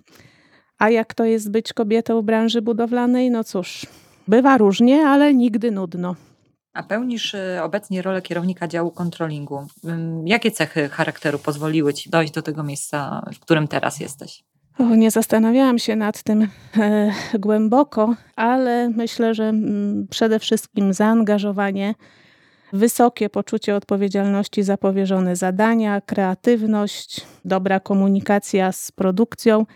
A 0.78 0.90
jak 0.90 1.14
to 1.14 1.24
jest 1.24 1.50
być 1.50 1.72
kobietą 1.72 2.22
w 2.22 2.24
branży 2.24 2.62
budowlanej? 2.62 3.30
No 3.30 3.44
cóż, 3.44 3.86
bywa 4.28 4.58
różnie, 4.58 5.06
ale 5.06 5.34
nigdy 5.34 5.70
nudno. 5.70 6.16
A 6.72 6.82
pełnisz 6.82 7.34
y, 7.34 7.62
obecnie 7.62 8.02
rolę 8.02 8.22
kierownika 8.22 8.68
działu 8.68 8.90
kontrolingu. 8.90 9.66
Jakie 10.24 10.50
cechy 10.50 10.88
charakteru 10.88 11.38
pozwoliły 11.38 11.94
ci 11.94 12.10
dojść 12.10 12.32
do 12.32 12.42
tego 12.42 12.62
miejsca, 12.62 13.26
w 13.34 13.40
którym 13.40 13.68
teraz 13.68 14.00
jesteś? 14.00 14.44
O, 14.78 14.94
nie 14.94 15.10
zastanawiałam 15.10 15.78
się 15.78 15.96
nad 15.96 16.22
tym 16.22 16.48
e, 16.78 17.12
głęboko, 17.38 18.14
ale 18.36 18.88
myślę, 18.88 19.34
że 19.34 19.44
m, 19.44 19.64
mm, 19.64 20.06
przede 20.10 20.38
wszystkim 20.38 20.92
zaangażowanie, 20.92 21.94
wysokie 22.72 23.30
poczucie 23.30 23.76
odpowiedzialności 23.76 24.62
za 24.62 24.76
powierzone 24.76 25.36
zadania, 25.36 26.00
kreatywność, 26.00 27.26
dobra 27.44 27.80
komunikacja 27.80 28.72
z 28.72 28.92
produkcją 28.92 29.66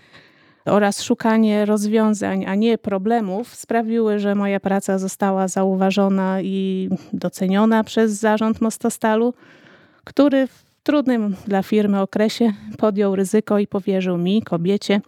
oraz 0.65 1.03
szukanie 1.03 1.65
rozwiązań, 1.65 2.45
a 2.47 2.55
nie 2.55 2.79
problemów, 2.79 3.55
sprawiły, 3.55 4.19
że 4.19 4.35
moja 4.35 4.61
praca 4.61 4.99
została 4.99 5.49
zauważona 5.49 6.41
i 6.41 6.89
doceniona 7.13 7.85
przez 7.85 8.13
zarząd 8.13 8.61
Mostostalu, 8.61 9.35
który 10.05 10.47
w 10.47 10.66
trudnym 10.87 11.37
dla 11.47 11.63
firmy 11.63 12.01
okresie 12.01 12.53
podjął 12.79 13.17
ryzyko 13.17 13.59
i 13.59 13.67
powierzył 13.67 14.19
mi, 14.19 14.43
kobiecie, 14.43 15.01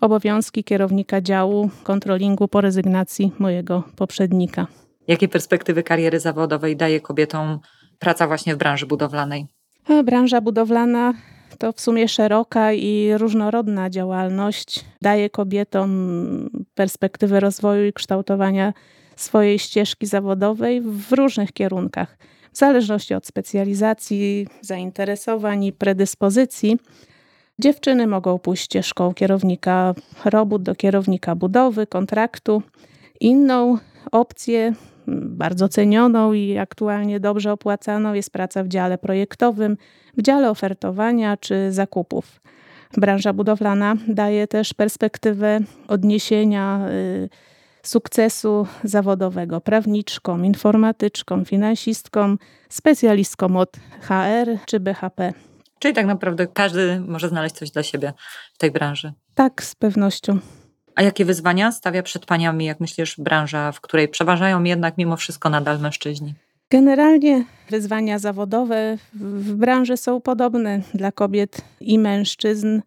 obowiązki 0.00 0.64
kierownika 0.64 1.20
działu 1.20 1.70
kontrolingu 1.84 2.48
po 2.48 2.60
rezygnacji 2.60 3.32
mojego 3.38 3.82
poprzednika. 3.96 4.66
Jakie 5.08 5.28
perspektywy 5.28 5.82
kariery 5.82 6.20
zawodowej 6.20 6.76
daje 6.76 7.00
kobietom 7.00 7.58
praca 7.98 8.26
właśnie 8.26 8.54
w 8.54 8.58
branży 8.58 8.86
budowlanej? 8.86 9.46
Branża 10.04 10.40
budowlana 10.40 11.14
to 11.58 11.72
w 11.72 11.80
sumie 11.80 12.08
szeroka 12.08 12.72
i 12.72 13.10
różnorodna 13.18 13.90
działalność. 13.90 14.84
Daje 15.02 15.30
kobietom 15.30 15.90
perspektywę 16.74 17.40
rozwoju 17.40 17.86
i 17.86 17.92
kształtowania 17.92 18.72
swojej 19.16 19.58
ścieżki 19.58 20.06
zawodowej 20.06 20.80
w 20.80 21.12
różnych 21.12 21.52
kierunkach 21.52 22.16
w 22.54 22.58
zależności 22.58 23.14
od 23.14 23.26
specjalizacji, 23.26 24.46
zainteresowań 24.60 25.64
i 25.64 25.72
predyspozycji. 25.72 26.78
Dziewczyny 27.58 28.06
mogą 28.06 28.38
pójść 28.38 28.64
ścieżką 28.64 29.14
kierownika 29.14 29.94
robót 30.24 30.62
do 30.62 30.74
kierownika 30.74 31.34
budowy, 31.34 31.86
kontraktu. 31.86 32.62
Inną 33.20 33.78
opcję, 34.12 34.72
bardzo 35.06 35.68
cenioną 35.68 36.32
i 36.32 36.58
aktualnie 36.58 37.20
dobrze 37.20 37.52
opłacaną, 37.52 38.14
jest 38.14 38.30
praca 38.30 38.64
w 38.64 38.68
dziale 38.68 38.98
projektowym, 38.98 39.76
w 40.16 40.22
dziale 40.22 40.50
ofertowania 40.50 41.36
czy 41.36 41.72
zakupów. 41.72 42.40
Branża 42.96 43.32
budowlana 43.32 43.94
daje 44.08 44.46
też 44.46 44.74
perspektywę 44.74 45.60
odniesienia. 45.88 46.86
Yy, 47.20 47.28
sukcesu 47.88 48.66
zawodowego, 48.84 49.60
prawniczką, 49.60 50.42
informatyczką, 50.42 51.44
finansistką, 51.44 52.36
specjalistką 52.68 53.56
od 53.56 53.76
HR 54.00 54.58
czy 54.66 54.80
BHP. 54.80 55.32
Czyli 55.78 55.94
tak 55.94 56.06
naprawdę 56.06 56.46
każdy 56.46 57.00
może 57.00 57.28
znaleźć 57.28 57.54
coś 57.54 57.70
dla 57.70 57.82
siebie 57.82 58.12
w 58.54 58.58
tej 58.58 58.70
branży. 58.70 59.12
Tak, 59.34 59.62
z 59.62 59.74
pewnością. 59.74 60.38
A 60.94 61.02
jakie 61.02 61.24
wyzwania 61.24 61.72
stawia 61.72 62.02
przed 62.02 62.26
paniami, 62.26 62.64
jak 62.64 62.80
myślisz, 62.80 63.16
branża, 63.18 63.72
w 63.72 63.80
której 63.80 64.08
przeważają 64.08 64.64
jednak 64.64 64.98
mimo 64.98 65.16
wszystko 65.16 65.50
nadal 65.50 65.80
mężczyźni? 65.80 66.34
Generalnie 66.70 67.44
wyzwania 67.70 68.18
zawodowe 68.18 68.98
w 69.14 69.54
branży 69.54 69.96
są 69.96 70.20
podobne 70.20 70.80
dla 70.94 71.12
kobiet 71.12 71.60
i 71.80 71.98
mężczyzn 71.98 72.80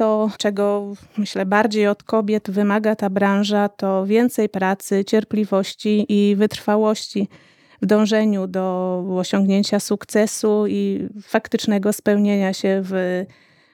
to, 0.00 0.30
czego 0.38 0.92
myślę 1.18 1.46
bardziej 1.46 1.86
od 1.86 2.02
kobiet 2.02 2.50
wymaga 2.50 2.96
ta 2.96 3.10
branża, 3.10 3.68
to 3.68 4.06
więcej 4.06 4.48
pracy, 4.48 5.04
cierpliwości 5.04 6.06
i 6.08 6.36
wytrwałości 6.36 7.28
w 7.82 7.86
dążeniu 7.86 8.46
do 8.46 9.04
osiągnięcia 9.18 9.80
sukcesu 9.80 10.66
i 10.66 11.08
faktycznego 11.22 11.92
spełnienia 11.92 12.52
się 12.52 12.80
w 12.84 13.24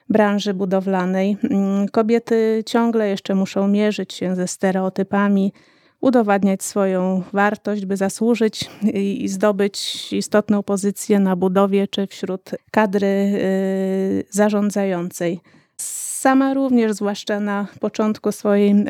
branży 0.09 0.53
budowlanej. 0.53 1.37
Mm, 1.43 1.87
kobiety 1.87 2.63
ciągle 2.65 3.09
jeszcze 3.09 3.35
muszą 3.35 3.67
mierzyć 3.67 4.13
się 4.13 4.35
ze 4.35 4.47
stereotypami, 4.47 5.53
udowadniać 6.01 6.63
swoją 6.63 7.23
wartość, 7.33 7.85
by 7.85 7.97
zasłużyć 7.97 8.69
i 8.93 9.27
zdobyć 9.27 10.07
istotną 10.13 10.63
pozycję 10.63 11.19
na 11.19 11.35
budowie 11.35 11.87
czy 11.87 12.07
wśród 12.07 12.51
kadry 12.71 13.07
y, 13.07 14.25
zarządzającej. 14.29 15.41
Sama 15.81 16.53
również, 16.53 16.91
zwłaszcza 16.91 17.39
na 17.39 17.67
początku 17.79 18.31
swojej 18.31 18.71
e, 18.71 18.85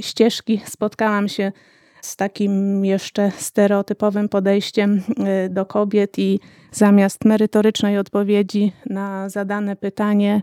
ścieżki, 0.00 0.60
spotkałam 0.66 1.28
się 1.28 1.52
z 2.02 2.16
takim 2.16 2.84
jeszcze 2.84 3.32
stereotypowym 3.36 4.28
podejściem 4.28 5.02
e, 5.26 5.48
do 5.48 5.66
kobiet 5.66 6.18
i 6.18 6.40
zamiast 6.72 7.24
merytorycznej 7.24 7.98
odpowiedzi 7.98 8.72
na 8.86 9.28
zadane 9.28 9.76
pytanie, 9.76 10.42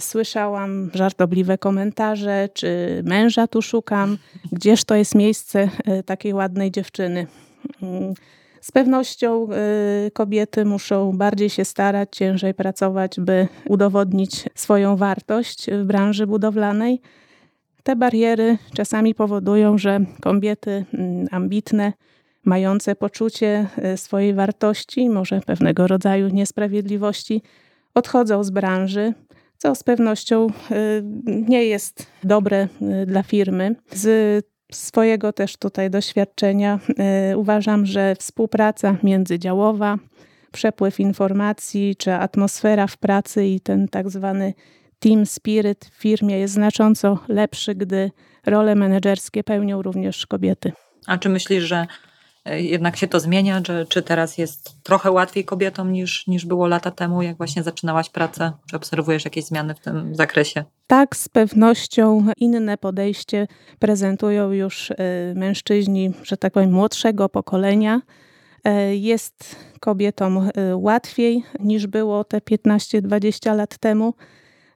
słyszałam 0.00 0.90
żartobliwe 0.94 1.58
komentarze, 1.58 2.48
czy 2.54 3.02
męża 3.04 3.46
tu 3.46 3.62
szukam, 3.62 4.18
gdzież 4.52 4.84
to 4.84 4.94
jest 4.94 5.14
miejsce 5.14 5.68
e, 5.84 6.02
takiej 6.02 6.34
ładnej 6.34 6.70
dziewczyny. 6.70 7.26
Z 8.60 8.72
pewnością 8.72 9.48
y, 10.06 10.10
kobiety 10.10 10.64
muszą 10.64 11.12
bardziej 11.12 11.50
się 11.50 11.64
starać, 11.64 12.08
ciężej 12.12 12.54
pracować, 12.54 13.20
by 13.20 13.48
udowodnić 13.68 14.44
swoją 14.54 14.96
wartość 14.96 15.70
w 15.70 15.84
branży 15.84 16.26
budowlanej. 16.26 17.00
Te 17.82 17.96
bariery 17.96 18.58
czasami 18.74 19.14
powodują, 19.14 19.78
że 19.78 20.00
kobiety 20.20 20.84
mm, 20.94 21.26
ambitne, 21.30 21.92
mające 22.44 22.96
poczucie 22.96 23.66
y, 23.94 23.96
swojej 23.96 24.34
wartości, 24.34 25.08
może 25.08 25.40
pewnego 25.40 25.86
rodzaju 25.86 26.28
niesprawiedliwości, 26.28 27.42
odchodzą 27.94 28.44
z 28.44 28.50
branży, 28.50 29.14
co 29.58 29.74
z 29.74 29.82
pewnością 29.82 30.46
y, 30.46 31.02
nie 31.26 31.64
jest 31.64 32.06
dobre 32.24 32.68
dla 33.06 33.22
firmy. 33.22 33.74
Z 33.92 34.59
swojego 34.76 35.32
też 35.32 35.56
tutaj 35.56 35.90
doświadczenia 35.90 36.78
y, 37.32 37.36
uważam, 37.36 37.86
że 37.86 38.14
współpraca 38.18 38.96
międzydziałowa, 39.02 39.96
przepływ 40.52 41.00
informacji 41.00 41.96
czy 41.96 42.12
atmosfera 42.12 42.86
w 42.86 42.96
pracy 42.96 43.46
i 43.46 43.60
ten 43.60 43.88
tak 43.88 44.10
zwany 44.10 44.54
team 44.98 45.26
spirit 45.26 45.84
w 45.84 45.94
firmie 45.94 46.38
jest 46.38 46.54
znacząco 46.54 47.18
lepszy, 47.28 47.74
gdy 47.74 48.10
role 48.46 48.74
menedżerskie 48.74 49.44
pełnią 49.44 49.82
również 49.82 50.26
kobiety. 50.26 50.72
A 51.06 51.18
czy 51.18 51.28
myślisz, 51.28 51.64
że 51.64 51.86
E, 51.86 52.09
jednak 52.46 52.96
się 52.96 53.08
to 53.08 53.20
zmienia, 53.20 53.60
czy, 53.60 53.86
czy 53.88 54.02
teraz 54.02 54.38
jest 54.38 54.82
trochę 54.82 55.10
łatwiej 55.10 55.44
kobietom 55.44 55.92
niż, 55.92 56.26
niż 56.26 56.46
było 56.46 56.66
lata 56.66 56.90
temu, 56.90 57.22
jak 57.22 57.36
właśnie 57.36 57.62
zaczynałaś 57.62 58.10
pracę? 58.10 58.52
Czy 58.70 58.76
obserwujesz 58.76 59.24
jakieś 59.24 59.44
zmiany 59.44 59.74
w 59.74 59.80
tym 59.80 60.14
zakresie? 60.14 60.64
Tak, 60.86 61.16
z 61.16 61.28
pewnością 61.28 62.26
inne 62.36 62.78
podejście 62.78 63.46
prezentują 63.78 64.52
już 64.52 64.90
e, 64.90 64.94
mężczyźni, 65.34 66.12
że 66.22 66.36
tak 66.36 66.52
powiem, 66.52 66.72
młodszego 66.72 67.28
pokolenia. 67.28 68.00
E, 68.64 68.96
jest 68.96 69.56
kobietom 69.80 70.50
łatwiej 70.74 71.44
niż 71.60 71.86
było 71.86 72.24
te 72.24 72.38
15-20 72.38 73.56
lat 73.56 73.78
temu. 73.78 74.14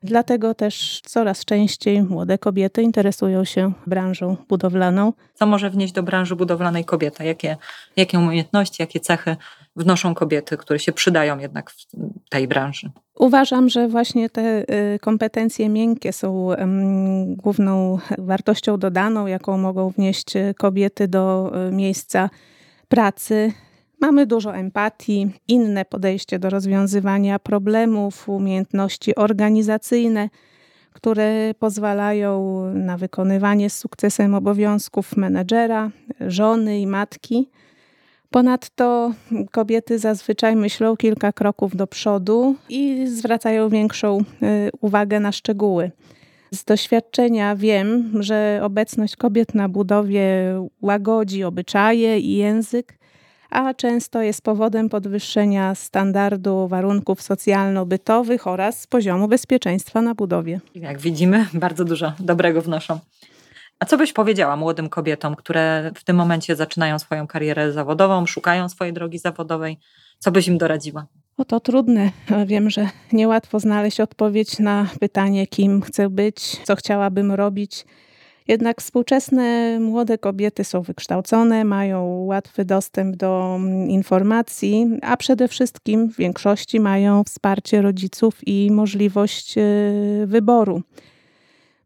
Dlatego 0.05 0.55
też 0.55 1.01
coraz 1.05 1.45
częściej 1.45 2.03
młode 2.03 2.39
kobiety 2.39 2.83
interesują 2.83 3.45
się 3.45 3.73
branżą 3.87 4.37
budowlaną. 4.49 5.13
Co 5.35 5.47
może 5.47 5.71
wnieść 5.71 5.93
do 5.93 6.03
branży 6.03 6.37
budowlanej 6.37 6.85
kobieta? 6.85 7.25
Jakie, 7.25 7.57
jakie 7.97 8.19
umiejętności, 8.19 8.83
jakie 8.83 9.01
cechy 9.01 9.37
wnoszą 9.77 10.15
kobiety, 10.15 10.57
które 10.57 10.79
się 10.79 10.93
przydają 10.93 11.39
jednak 11.39 11.71
w 11.71 11.87
tej 12.29 12.49
branży? 12.49 12.91
Uważam, 13.15 13.69
że 13.69 13.89
właśnie 13.89 14.31
te 14.31 14.65
y, 14.95 14.99
kompetencje 14.99 15.69
miękkie 15.69 16.13
są 16.13 16.49
główną 17.29 17.99
wartością 18.19 18.79
dodaną, 18.79 19.27
jaką 19.27 19.59
mogą 19.59 19.91
wnieść 19.91 20.27
kobiety 20.59 21.09
do 21.09 21.53
y, 21.69 21.73
miejsca 21.73 22.31
pracy. 22.89 23.53
Mamy 24.01 24.27
dużo 24.27 24.57
empatii, 24.57 25.31
inne 25.49 25.85
podejście 25.85 26.39
do 26.39 26.51
rozwiązywania 26.51 27.39
problemów, 27.39 28.29
umiejętności 28.29 29.15
organizacyjne, 29.15 30.29
które 30.93 31.55
pozwalają 31.59 32.61
na 32.75 32.97
wykonywanie 32.99 33.71
z 33.71 33.79
sukcesem 33.79 34.35
obowiązków 34.35 35.17
menedżera, 35.17 35.91
żony 36.21 36.81
i 36.81 36.87
matki. 36.87 37.51
Ponadto 38.31 39.13
kobiety 39.51 39.99
zazwyczaj 39.99 40.57
myślą 40.57 40.97
kilka 40.97 41.33
kroków 41.33 41.77
do 41.77 41.87
przodu 41.87 42.57
i 42.69 43.07
zwracają 43.07 43.69
większą 43.69 44.19
y, 44.19 44.25
uwagę 44.81 45.21
na 45.21 45.33
szczegóły. 45.33 45.91
Z 46.51 46.65
doświadczenia 46.65 47.57
wiem, 47.57 48.13
że 48.23 48.61
obecność 48.63 49.17
kobiet 49.17 49.55
na 49.55 49.69
budowie 49.69 50.27
łagodzi 50.83 51.45
obyczaje 51.45 52.19
i 52.19 52.37
język, 52.37 52.99
a 53.51 53.75
często 53.75 54.23
jest 54.23 54.43
powodem 54.43 54.89
podwyższenia 54.89 55.75
standardu 55.75 56.69
warunków 56.69 57.23
socjalno-bytowych 57.23 58.47
oraz 58.47 58.87
poziomu 58.87 59.29
bezpieczeństwa 59.29 60.03
na 60.03 60.15
budowie. 60.15 60.61
Jak 60.75 60.99
widzimy, 60.99 61.47
bardzo 61.55 61.85
dużo 61.85 62.13
dobrego 62.21 62.63
wnoszą. 62.63 62.99
A 63.79 63.85
co 63.85 63.97
byś 63.97 64.13
powiedziała 64.13 64.57
młodym 64.57 64.89
kobietom, 64.89 65.37
które 65.37 65.91
w 65.95 66.05
tym 66.05 66.17
momencie 66.17 66.57
zaczynają 66.57 66.99
swoją 66.99 67.27
karierę 67.27 67.73
zawodową, 67.73 68.27
szukają 68.27 68.69
swojej 68.69 68.93
drogi 68.93 69.19
zawodowej? 69.19 69.79
Co 70.19 70.31
byś 70.31 70.49
im 70.49 70.59
doradziła? 70.59 71.07
O 71.37 71.45
to 71.45 71.61
trudne. 71.61 72.11
Wiem, 72.47 72.71
że 72.71 72.89
niełatwo 73.13 73.61
znaleźć 73.61 74.01
odpowiedź 74.01 74.59
na 74.59 74.87
pytanie, 75.01 75.47
kim 75.47 75.83
chcę 75.83 76.11
być, 76.11 76.61
co 76.65 76.77
chciałabym 76.77 77.33
robić. 77.33 77.85
Jednak 78.49 78.81
współczesne 78.81 79.79
młode 79.81 80.19
kobiety 80.19 80.65
są 80.65 80.83
wykształcone, 80.83 81.65
mają 81.65 82.25
łatwy 82.25 82.65
dostęp 82.65 83.17
do 83.17 83.57
mm, 83.57 83.89
informacji, 83.89 84.87
a 85.03 85.17
przede 85.17 85.49
wszystkim 85.49 86.09
w 86.09 86.17
większości 86.17 86.81
mają 86.81 87.25
wsparcie 87.25 87.83
rodziców 87.83 88.35
i 88.47 88.71
możliwość 88.71 89.59
e, 89.59 89.63
wyboru. 90.27 90.83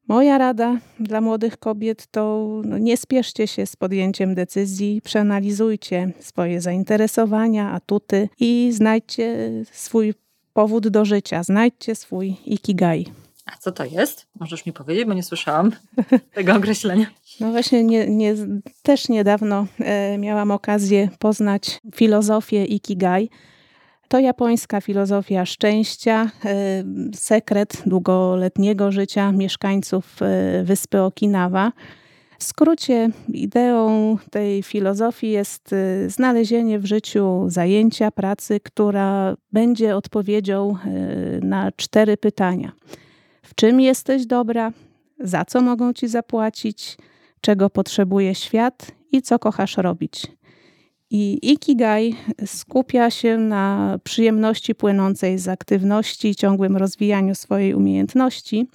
Moja 0.08 0.38
rada 0.38 0.76
dla 1.00 1.20
młodych 1.20 1.58
kobiet 1.58 2.06
to 2.10 2.46
no, 2.64 2.78
nie 2.78 2.96
spieszcie 2.96 3.46
się 3.46 3.66
z 3.66 3.76
podjęciem 3.76 4.34
decyzji, 4.34 5.00
przeanalizujcie 5.04 6.12
swoje 6.20 6.60
zainteresowania, 6.60 7.70
atuty 7.70 8.28
i 8.40 8.70
znajdźcie 8.72 9.50
swój 9.72 10.14
powód 10.52 10.88
do 10.88 11.04
życia, 11.04 11.42
znajdźcie 11.42 11.94
swój 11.94 12.36
ikigai. 12.46 13.27
A 13.52 13.56
co 13.56 13.72
to 13.72 13.84
jest? 13.84 14.26
Możesz 14.40 14.66
mi 14.66 14.72
powiedzieć, 14.72 15.04
bo 15.04 15.14
nie 15.14 15.22
słyszałam 15.22 15.72
tego 16.34 16.54
określenia. 16.54 17.06
No 17.40 17.50
właśnie, 17.50 17.84
nie, 17.84 18.06
nie, 18.06 18.34
też 18.82 19.08
niedawno 19.08 19.66
e, 19.80 20.18
miałam 20.18 20.50
okazję 20.50 21.08
poznać 21.18 21.80
filozofię 21.94 22.64
Ikigai. 22.64 23.30
To 24.08 24.18
japońska 24.18 24.80
filozofia 24.80 25.46
szczęścia, 25.46 26.30
e, 26.44 26.84
sekret 27.14 27.82
długoletniego 27.86 28.92
życia 28.92 29.32
mieszkańców 29.32 30.22
e, 30.22 30.64
wyspy 30.64 31.02
Okinawa. 31.02 31.72
W 32.38 32.44
skrócie, 32.44 33.10
ideą 33.28 34.16
tej 34.30 34.62
filozofii 34.62 35.30
jest 35.30 35.74
znalezienie 36.06 36.78
w 36.78 36.84
życiu 36.84 37.44
zajęcia, 37.46 38.10
pracy, 38.10 38.60
która 38.60 39.36
będzie 39.52 39.96
odpowiedzią 39.96 40.76
na 41.42 41.72
cztery 41.72 42.16
pytania 42.16 42.72
w 43.48 43.54
czym 43.54 43.80
jesteś 43.80 44.26
dobra, 44.26 44.72
za 45.20 45.44
co 45.44 45.60
mogą 45.60 45.92
ci 45.92 46.08
zapłacić, 46.08 46.96
czego 47.40 47.70
potrzebuje 47.70 48.34
świat 48.34 48.92
i 49.12 49.22
co 49.22 49.38
kochasz 49.38 49.76
robić. 49.76 50.26
I 51.10 51.52
Ikigai 51.52 52.16
skupia 52.46 53.10
się 53.10 53.38
na 53.38 53.98
przyjemności 54.04 54.74
płynącej 54.74 55.38
z 55.38 55.48
aktywności 55.48 56.36
ciągłym 56.36 56.76
rozwijaniu 56.76 57.34
swojej 57.34 57.74
umiejętności. 57.74 58.68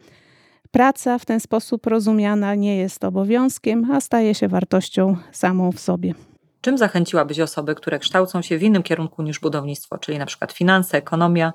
Praca 0.71 1.19
w 1.19 1.25
ten 1.25 1.39
sposób 1.39 1.85
rozumiana 1.85 2.55
nie 2.55 2.77
jest 2.77 3.03
obowiązkiem, 3.03 3.91
a 3.91 4.01
staje 4.01 4.35
się 4.35 4.47
wartością 4.47 5.17
samą 5.31 5.71
w 5.71 5.79
sobie. 5.79 6.13
Czym 6.61 6.77
zachęciłabyś 6.77 7.39
osoby, 7.39 7.75
które 7.75 7.99
kształcą 7.99 8.41
się 8.41 8.57
w 8.57 8.63
innym 8.63 8.83
kierunku 8.83 9.23
niż 9.23 9.39
budownictwo, 9.39 9.97
czyli 9.97 10.17
na 10.17 10.25
przykład 10.25 10.51
finanse, 10.51 10.97
ekonomia, 10.97 11.53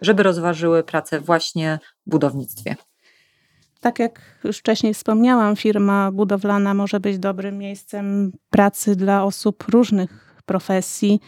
żeby 0.00 0.22
rozważyły 0.22 0.82
pracę 0.82 1.20
właśnie 1.20 1.78
w 2.06 2.10
budownictwie. 2.10 2.76
Tak 3.80 3.98
jak 3.98 4.20
już 4.44 4.58
wcześniej 4.58 4.94
wspomniałam, 4.94 5.56
firma 5.56 6.12
budowlana 6.12 6.74
może 6.74 7.00
być 7.00 7.18
dobrym 7.18 7.58
miejscem 7.58 8.32
pracy 8.50 8.96
dla 8.96 9.24
osób 9.24 9.64
różnych 9.68 10.42
profesji, 10.46 11.20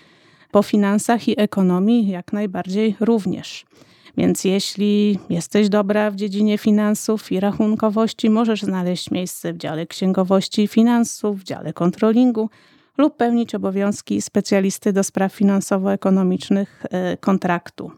po 0.51 0.63
finansach 0.63 1.29
i 1.29 1.41
ekonomii 1.41 2.09
jak 2.09 2.33
najbardziej 2.33 2.97
również. 3.01 3.65
Więc 4.17 4.45
jeśli 4.45 5.19
jesteś 5.31 5.69
dobra 5.69 6.11
w 6.11 6.17
dziedzinie 6.17 6.59
finansów 6.59 7.33
i 7.33 7.41
rachunkowości, 7.41 8.31
możesz 8.31 8.63
znaleźć 8.63 9.11
miejsce 9.11 9.53
w 9.53 9.57
dziale 9.57 9.87
księgowości 9.87 10.63
i 10.63 10.69
finansów, 10.69 11.41
w 11.41 11.45
dziale 11.45 11.73
kontrolingu 11.73 12.51
lub 12.99 13.17
pełnić 13.17 13.55
obowiązki 13.55 14.23
specjalisty 14.23 14.93
do 14.93 15.05
spraw 15.05 15.35
finansowo-ekonomicznych 15.35 16.85
e, 16.91 17.17
kontraktu. 17.17 17.91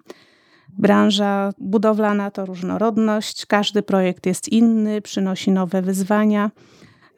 Branża 0.79 1.53
budowlana 1.59 2.31
to 2.31 2.47
różnorodność, 2.47 3.47
każdy 3.47 3.83
projekt 3.83 4.27
jest 4.27 4.49
inny, 4.49 5.03
przynosi 5.03 5.51
nowe 5.51 5.83
wyzwania, 5.83 6.51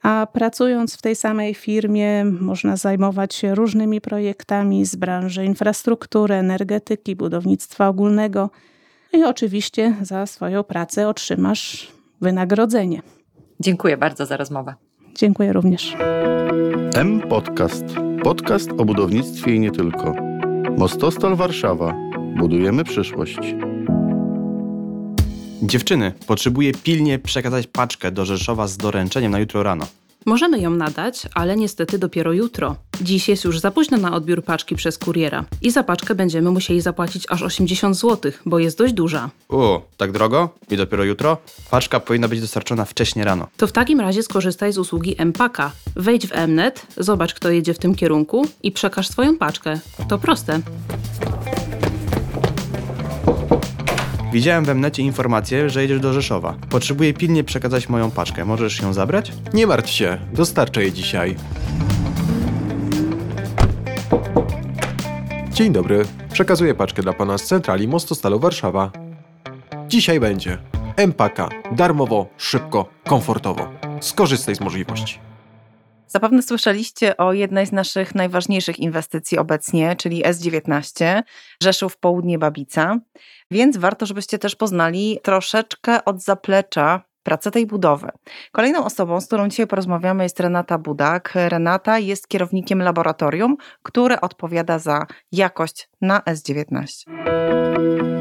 a 0.03 0.27
pracując 0.33 0.97
w 0.97 1.01
tej 1.01 1.15
samej 1.15 1.53
firmie 1.53 2.25
można 2.25 2.77
zajmować 2.77 3.35
się 3.35 3.55
różnymi 3.55 4.01
projektami 4.01 4.85
z 4.85 4.95
branży 4.95 5.45
infrastruktury, 5.45 6.35
energetyki, 6.35 7.15
budownictwa 7.15 7.87
ogólnego 7.87 8.49
i 9.13 9.23
oczywiście 9.23 9.95
za 10.01 10.25
swoją 10.25 10.63
pracę 10.63 11.07
otrzymasz 11.07 11.91
wynagrodzenie. 12.21 13.01
Dziękuję 13.59 13.97
bardzo 13.97 14.25
za 14.25 14.37
rozmowę. 14.37 14.75
Dziękuję 15.15 15.53
również. 15.53 15.95
M 16.95 17.21
Podcast. 17.29 17.85
Podcast 18.23 18.69
o 18.77 18.85
budownictwie 18.85 19.55
i 19.55 19.59
nie 19.59 19.71
tylko. 19.71 20.15
Mostostal 20.77 21.35
Warszawa 21.35 21.93
Budujemy 22.35 22.83
przyszłość. 22.83 23.37
Dziewczyny, 25.61 26.11
potrzebuję 26.27 26.71
pilnie 26.73 27.19
przekazać 27.19 27.67
paczkę 27.67 28.11
do 28.11 28.25
Rzeszowa 28.25 28.67
z 28.67 28.77
doręczeniem 28.77 29.31
na 29.31 29.39
jutro 29.39 29.63
rano. 29.63 29.87
Możemy 30.25 30.59
ją 30.59 30.69
nadać, 30.69 31.27
ale 31.33 31.55
niestety 31.55 31.99
dopiero 31.99 32.33
jutro. 32.33 32.75
Dziś 33.01 33.29
jest 33.29 33.43
już 33.43 33.59
za 33.59 33.71
późno 33.71 33.97
na 33.97 34.13
odbiór 34.15 34.43
paczki 34.43 34.75
przez 34.75 34.97
kuriera 34.97 35.45
i 35.61 35.71
za 35.71 35.83
paczkę 35.83 36.15
będziemy 36.15 36.51
musieli 36.51 36.81
zapłacić 36.81 37.25
aż 37.29 37.41
80 37.41 37.97
zł, 37.97 38.31
bo 38.45 38.59
jest 38.59 38.77
dość 38.77 38.93
duża. 38.93 39.29
O, 39.49 39.81
tak 39.97 40.11
drogo? 40.11 40.49
I 40.71 40.77
dopiero 40.77 41.03
jutro? 41.03 41.37
Paczka 41.71 41.99
powinna 41.99 42.27
być 42.27 42.41
dostarczona 42.41 42.85
wcześniej 42.85 43.25
rano. 43.25 43.47
To 43.57 43.67
w 43.67 43.71
takim 43.71 43.99
razie 43.99 44.23
skorzystaj 44.23 44.73
z 44.73 44.77
usługi 44.77 45.15
Empaka. 45.17 45.71
Wejdź 45.95 46.27
w 46.27 46.47
Mnet, 46.47 46.87
zobacz 46.97 47.33
kto 47.33 47.49
jedzie 47.49 47.73
w 47.73 47.79
tym 47.79 47.95
kierunku 47.95 48.47
i 48.63 48.71
przekaż 48.71 49.07
swoją 49.07 49.37
paczkę. 49.37 49.79
To 50.07 50.17
proste. 50.17 50.61
Widziałem 54.35 54.65
we 54.65 54.75
mnecie 54.75 55.03
informację, 55.03 55.69
że 55.69 55.81
jedziesz 55.81 55.99
do 55.99 56.13
Rzeszowa. 56.13 56.55
Potrzebuję 56.69 57.13
pilnie 57.13 57.43
przekazać 57.43 57.89
moją 57.89 58.11
paczkę. 58.11 58.45
Możesz 58.45 58.81
ją 58.81 58.93
zabrać? 58.93 59.31
Nie 59.53 59.67
martw 59.67 59.89
się, 59.89 60.17
dostarczę 60.33 60.83
je 60.83 60.91
dzisiaj. 60.91 61.35
Dzień 65.51 65.73
dobry. 65.73 66.05
Przekazuję 66.33 66.75
paczkę 66.75 67.01
dla 67.01 67.13
pana 67.13 67.37
z 67.37 67.43
centrali 67.43 67.87
Mostostalu 67.87 68.39
Warszawa. 68.39 68.91
Dzisiaj 69.87 70.19
będzie. 70.19 70.57
Empaka. 70.95 71.49
Darmowo, 71.71 72.27
szybko, 72.37 72.85
komfortowo. 73.03 73.67
Skorzystaj 74.01 74.55
z 74.55 74.59
możliwości. 74.61 75.19
Zapewne 76.07 76.41
słyszeliście 76.41 77.17
o 77.17 77.33
jednej 77.33 77.65
z 77.65 77.71
naszych 77.71 78.15
najważniejszych 78.15 78.79
inwestycji 78.79 79.37
obecnie, 79.37 79.95
czyli 79.95 80.23
S19, 80.23 81.23
Rzeszów 81.63 81.97
Południe 81.97 82.39
Babica, 82.39 82.99
więc 83.51 83.77
warto, 83.77 84.05
żebyście 84.05 84.39
też 84.39 84.55
poznali 84.55 85.19
troszeczkę 85.23 86.05
od 86.05 86.23
zaplecza 86.23 87.01
pracę 87.23 87.51
tej 87.51 87.67
budowy. 87.67 88.09
Kolejną 88.51 88.85
osobą, 88.85 89.21
z 89.21 89.27
którą 89.27 89.47
dzisiaj 89.47 89.67
porozmawiamy 89.67 90.23
jest 90.23 90.39
Renata 90.39 90.77
Budak. 90.77 91.31
Renata 91.35 91.99
jest 91.99 92.27
kierownikiem 92.27 92.81
laboratorium, 92.81 93.57
które 93.83 94.21
odpowiada 94.21 94.79
za 94.79 95.05
jakość 95.31 95.89
na 96.01 96.19
S19. 96.19 98.14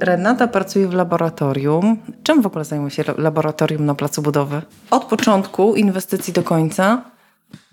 Renata 0.00 0.48
pracuje 0.48 0.88
w 0.88 0.94
laboratorium. 0.94 1.96
Czym 2.22 2.42
w 2.42 2.46
ogóle 2.46 2.64
zajmuje 2.64 2.90
się 2.90 3.04
laboratorium 3.18 3.86
na 3.86 3.94
placu 3.94 4.22
budowy? 4.22 4.62
Od 4.90 5.04
początku 5.04 5.74
inwestycji 5.74 6.32
do 6.32 6.42
końca. 6.42 7.04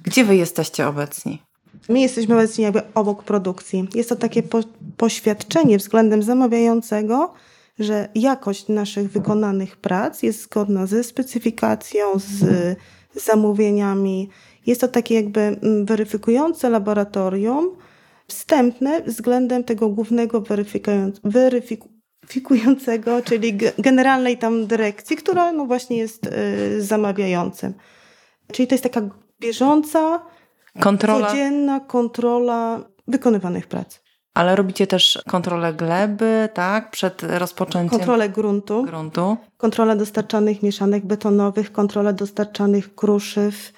Gdzie 0.04 0.26
wy 0.26 0.36
jesteście 0.36 0.88
obecni? 0.88 1.42
My 1.90 2.00
jesteśmy 2.00 2.36
obecnie 2.36 2.64
jakby 2.64 2.82
obok 2.96 3.24
produkcji. 3.24 3.88
Jest 3.96 4.10
to 4.10 4.16
takie 4.16 4.44
po, 4.44 4.60
poświadczenie 4.98 5.78
względem 5.78 6.24
zamawiającego, 6.24 7.34
że 7.80 8.10
jakość 8.16 8.68
naszych 8.68 9.12
wykonanych 9.12 9.78
prac 9.78 10.24
jest 10.24 10.44
zgodna 10.44 10.86
ze 10.86 11.04
specyfikacją, 11.04 12.06
z 12.16 12.46
zamówieniami. 13.16 14.30
Jest 14.66 14.82
to 14.82 14.88
takie 14.88 15.16
jakby 15.16 15.42
mm, 15.42 15.86
weryfikujące 15.86 16.70
laboratorium, 16.70 17.70
wstępne 18.28 19.02
względem 19.02 19.64
tego 19.64 19.90
głównego 19.90 20.42
weryfikującego, 22.24 23.22
czyli 23.22 23.58
generalnej 23.78 24.38
tam 24.38 24.68
dyrekcji, 24.68 25.18
która 25.18 25.52
no 25.52 25.66
właśnie 25.66 25.98
jest 25.98 26.28
y, 26.28 26.82
zamawiającym. 26.82 27.74
Czyli 28.52 28.68
to 28.68 28.76
jest 28.76 28.84
taka 28.84 29.02
bieżąca, 29.40 30.22
kontrola. 30.80 31.28
codzienna 31.28 31.80
kontrola 31.80 32.80
wykonywanych 33.08 33.68
prac. 33.68 34.00
Ale 34.34 34.56
robicie 34.56 34.88
też 34.88 35.20
kontrolę 35.28 35.74
gleby, 35.74 36.50
tak? 36.54 36.92
Przed 36.92 37.24
rozpoczęciem. 37.24 38.00
Kontrolę 38.00 38.30
gruntu. 38.30 38.84
gruntu. 38.84 39.38
Kontrolę 39.58 39.96
dostarczanych 39.96 40.64
mieszanek 40.64 41.06
betonowych, 41.06 41.72
kontrolę 41.72 42.14
dostarczanych 42.14 42.96
kruszyw, 42.96 43.74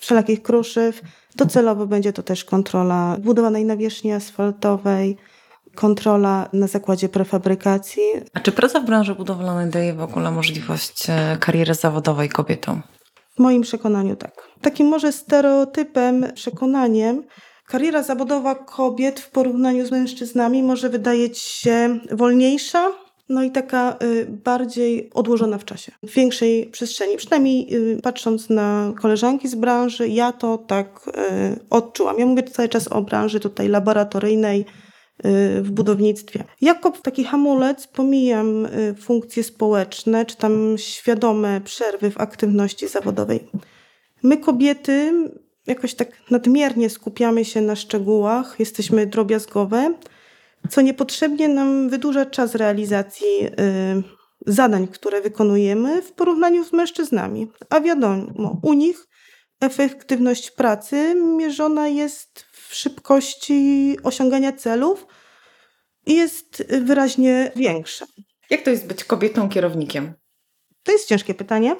wszelakich 0.00 0.42
kruszyw. 0.42 1.00
Docelowo 1.36 1.86
będzie 1.86 2.12
to 2.12 2.22
też 2.22 2.44
kontrola 2.44 3.16
budowanej 3.20 3.64
nawierzchni 3.64 4.12
asfaltowej, 4.12 5.16
kontrola 5.74 6.48
na 6.52 6.66
zakładzie 6.66 7.08
prefabrykacji. 7.08 8.02
A 8.34 8.40
czy 8.40 8.52
praca 8.52 8.80
w 8.80 8.86
branży 8.86 9.14
budowlanej 9.14 9.70
daje 9.70 9.94
w 9.94 10.02
ogóle 10.02 10.30
możliwość 10.30 11.06
e, 11.08 11.36
kariery 11.40 11.74
zawodowej 11.74 12.28
kobietom? 12.28 12.82
W 13.36 13.38
moim 13.38 13.62
przekonaniu 13.62 14.16
tak. 14.16 14.48
Takim 14.60 14.86
może 14.86 15.12
stereotypem, 15.12 16.26
przekonaniem, 16.34 17.22
kariera 17.66 18.02
zawodowa 18.02 18.54
kobiet 18.54 19.20
w 19.20 19.30
porównaniu 19.30 19.86
z 19.86 19.90
mężczyznami 19.90 20.62
może 20.62 20.88
wydać 20.88 21.38
się 21.38 22.00
wolniejsza, 22.10 22.90
no 23.28 23.42
i 23.42 23.50
taka 23.50 23.96
y, 24.02 24.26
bardziej 24.44 25.10
odłożona 25.14 25.58
w 25.58 25.64
czasie, 25.64 25.92
w 26.02 26.10
większej 26.10 26.66
przestrzeni. 26.66 27.16
Przynajmniej 27.16 27.74
y, 27.74 28.00
patrząc 28.02 28.50
na 28.50 28.92
koleżanki 29.00 29.48
z 29.48 29.54
branży, 29.54 30.08
ja 30.08 30.32
to 30.32 30.58
tak 30.58 31.00
y, 31.08 31.60
odczułam. 31.70 32.18
Ja 32.18 32.26
mówię 32.26 32.42
cały 32.42 32.68
czas 32.68 32.88
o 32.88 33.02
branży 33.02 33.40
tutaj 33.40 33.68
laboratoryjnej, 33.68 34.64
w 35.62 35.70
budownictwie. 35.70 36.44
Jako 36.60 36.90
taki 36.90 37.24
hamulec 37.24 37.86
pomijam 37.86 38.68
funkcje 39.00 39.44
społeczne, 39.44 40.26
czy 40.26 40.36
tam 40.36 40.78
świadome 40.78 41.60
przerwy 41.60 42.10
w 42.10 42.20
aktywności 42.20 42.88
zawodowej. 42.88 43.48
My 44.22 44.36
kobiety 44.36 45.12
jakoś 45.66 45.94
tak 45.94 46.08
nadmiernie 46.30 46.90
skupiamy 46.90 47.44
się 47.44 47.60
na 47.60 47.76
szczegółach, 47.76 48.56
jesteśmy 48.58 49.06
drobiazgowe, 49.06 49.94
co 50.70 50.80
niepotrzebnie 50.80 51.48
nam 51.48 51.88
wydłuża 51.88 52.26
czas 52.26 52.54
realizacji 52.54 53.26
y, 53.46 53.50
zadań, 54.46 54.88
które 54.88 55.20
wykonujemy 55.20 56.02
w 56.02 56.12
porównaniu 56.12 56.64
z 56.64 56.72
mężczyznami. 56.72 57.50
A 57.70 57.80
wiadomo, 57.80 58.60
u 58.62 58.72
nich 58.72 59.06
efektywność 59.60 60.50
pracy 60.50 61.14
mierzona 61.14 61.88
jest 61.88 62.44
w 62.74 62.76
szybkości 62.76 63.96
osiągania 64.02 64.52
celów 64.52 65.06
i 66.06 66.14
jest 66.14 66.64
wyraźnie 66.80 67.52
większa. 67.56 68.06
Jak 68.50 68.62
to 68.62 68.70
jest 68.70 68.86
być 68.86 69.04
kobietą 69.04 69.48
kierownikiem? 69.48 70.14
To 70.82 70.92
jest 70.92 71.08
ciężkie 71.08 71.34
pytanie, 71.34 71.76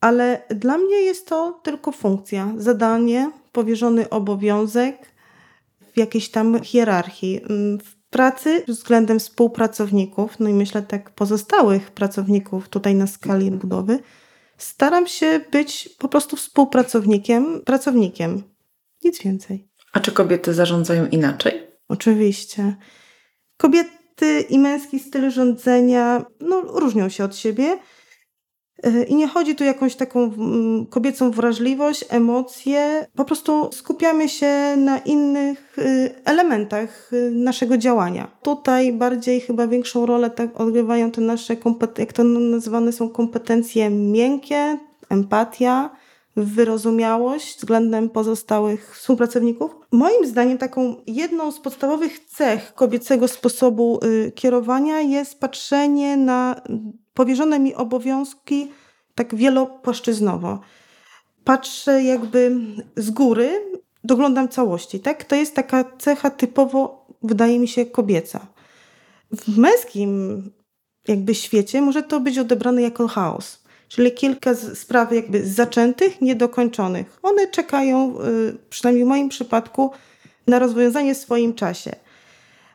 ale 0.00 0.42
dla 0.50 0.78
mnie 0.78 0.96
jest 0.96 1.28
to 1.28 1.60
tylko 1.62 1.92
funkcja, 1.92 2.52
zadanie, 2.56 3.30
powierzony 3.52 4.10
obowiązek 4.10 5.12
w 5.94 5.98
jakiejś 5.98 6.30
tam 6.30 6.62
hierarchii. 6.62 7.40
Mm, 7.42 7.78
w 7.78 7.96
pracy 8.10 8.62
względem 8.68 9.18
współpracowników, 9.18 10.40
no 10.40 10.48
i 10.48 10.54
myślę 10.54 10.82
tak 10.82 11.10
pozostałych 11.10 11.90
pracowników 11.90 12.68
tutaj 12.68 12.94
na 12.94 13.06
skali 13.06 13.50
budowy, 13.50 13.98
staram 14.58 15.06
się 15.06 15.40
być 15.52 15.88
po 15.98 16.08
prostu 16.08 16.36
współpracownikiem, 16.36 17.62
pracownikiem. 17.64 18.42
Nic 19.04 19.22
więcej. 19.22 19.75
A 19.96 20.00
czy 20.00 20.12
kobiety 20.12 20.54
zarządzają 20.54 21.06
inaczej? 21.06 21.62
Oczywiście. 21.88 22.76
Kobiety 23.56 24.40
i 24.40 24.58
męski 24.58 24.98
styl 24.98 25.30
rządzenia 25.30 26.24
no, 26.40 26.60
różnią 26.60 27.08
się 27.08 27.24
od 27.24 27.36
siebie. 27.36 27.78
I 29.08 29.14
nie 29.14 29.28
chodzi 29.28 29.54
tu 29.54 29.64
jakąś 29.64 29.94
taką 29.94 30.24
mm, 30.24 30.86
kobiecą 30.86 31.30
wrażliwość, 31.30 32.04
emocje. 32.08 33.06
Po 33.14 33.24
prostu 33.24 33.70
skupiamy 33.72 34.28
się 34.28 34.76
na 34.76 34.98
innych 34.98 35.78
y, 35.78 36.14
elementach 36.24 37.12
y, 37.12 37.30
naszego 37.30 37.78
działania. 37.78 38.30
Tutaj 38.42 38.92
bardziej 38.92 39.40
chyba 39.40 39.66
większą 39.66 40.06
rolę 40.06 40.30
tak 40.30 40.60
odgrywają 40.60 41.10
te 41.10 41.20
nasze, 41.20 41.56
jak 41.98 42.12
to 42.12 42.24
nazywane 42.24 42.92
są 42.92 43.08
kompetencje 43.08 43.90
miękkie, 43.90 44.78
empatia, 45.10 45.90
wyrozumiałość 46.36 47.58
względem 47.58 48.10
pozostałych 48.10 48.96
współpracowników. 48.96 49.76
Moim 49.92 50.26
zdaniem 50.26 50.58
taką 50.58 50.96
jedną 51.06 51.52
z 51.52 51.60
podstawowych 51.60 52.18
cech 52.18 52.74
kobiecego 52.74 53.28
sposobu 53.28 54.00
y, 54.04 54.32
kierowania 54.32 55.00
jest 55.00 55.40
patrzenie 55.40 56.16
na 56.16 56.62
powierzone 57.14 57.58
mi 57.58 57.74
obowiązki 57.74 58.70
tak 59.14 59.34
wielopłaszczyznowo. 59.34 60.60
Patrzę 61.44 62.02
jakby 62.02 62.56
z 62.96 63.10
góry, 63.10 63.50
doglądam 64.04 64.48
całości, 64.48 65.00
tak? 65.00 65.24
To 65.24 65.36
jest 65.36 65.54
taka 65.54 65.84
cecha 65.98 66.30
typowo, 66.30 67.06
wydaje 67.22 67.58
mi 67.58 67.68
się, 67.68 67.86
kobieca. 67.86 68.46
W 69.32 69.58
męskim 69.58 70.42
jakby 71.08 71.34
świecie 71.34 71.82
może 71.82 72.02
to 72.02 72.20
być 72.20 72.38
odebrane 72.38 72.82
jako 72.82 73.08
chaos. 73.08 73.65
Czyli 73.88 74.12
kilka 74.12 74.54
spraw 74.54 75.12
jakby 75.12 75.46
zaczętych, 75.46 76.20
niedokończonych. 76.20 77.18
One 77.22 77.46
czekają, 77.46 78.20
y, 78.20 78.58
przynajmniej 78.70 79.04
w 79.04 79.08
moim 79.08 79.28
przypadku, 79.28 79.90
na 80.46 80.58
rozwiązanie 80.58 81.14
w 81.14 81.18
swoim 81.18 81.54
czasie. 81.54 81.90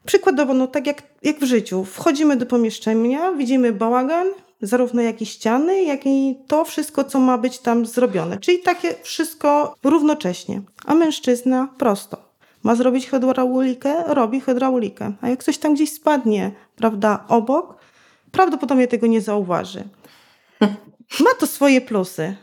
Przykładowo, 0.06 0.54
no 0.54 0.68
tak 0.68 0.88
jak, 0.88 1.04
jak 1.24 1.40
w 1.40 1.44
życiu, 1.44 1.86
wchodzimy 1.86 2.38
do 2.38 2.46
pomieszczenia, 2.46 3.32
widzimy 3.32 3.72
bałagan, 3.72 4.28
zarówno 4.62 5.02
jak 5.02 5.22
i 5.22 5.26
ściany, 5.26 5.84
jak 5.84 6.06
i 6.06 6.40
to 6.48 6.66
wszystko, 6.66 7.04
co 7.04 7.20
ma 7.20 7.38
być 7.38 7.60
tam 7.60 7.86
zrobione. 7.86 8.38
Czyli 8.38 8.60
takie 8.60 8.96
wszystko 9.04 9.76
równocześnie. 9.84 10.62
A 10.86 10.94
mężczyzna 10.94 11.68
prosto. 11.78 12.18
Ma 12.64 12.76
zrobić 12.76 13.10
hydraulikę, 13.10 14.04
robi 14.08 14.42
hydraulikę. 14.42 15.14
A 15.22 15.30
jak 15.30 15.44
coś 15.44 15.58
tam 15.58 15.74
gdzieś 15.74 15.94
spadnie, 15.94 16.52
prawda, 16.76 17.24
obok, 17.28 17.76
prawdopodobnie 18.32 18.88
tego 18.88 19.08
nie 19.08 19.22
zauważy. 19.22 19.84
Ma 21.20 21.34
to 21.40 21.48
swoje 21.48 21.82
plusy 21.82 22.36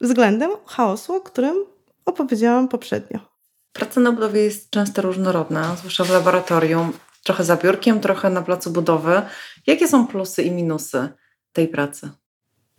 względem 0.00 0.50
chaosu, 0.66 1.14
o 1.14 1.20
którym 1.20 1.56
opowiedziałam 2.04 2.68
poprzednio. 2.68 3.20
Praca 3.72 4.00
na 4.00 4.12
budowie 4.12 4.40
jest 4.40 4.70
często 4.70 5.02
różnorodna, 5.02 5.76
zwłaszcza 5.76 6.04
w 6.04 6.10
laboratorium. 6.10 6.92
Trochę 7.24 7.44
za 7.44 7.56
biurkiem, 7.56 8.00
trochę 8.00 8.30
na 8.30 8.42
placu 8.42 8.70
budowy. 8.70 9.22
Jakie 9.66 9.88
są 9.88 10.06
plusy 10.06 10.42
i 10.42 10.50
minusy 10.50 11.08
tej 11.52 11.68
pracy? 11.68 12.10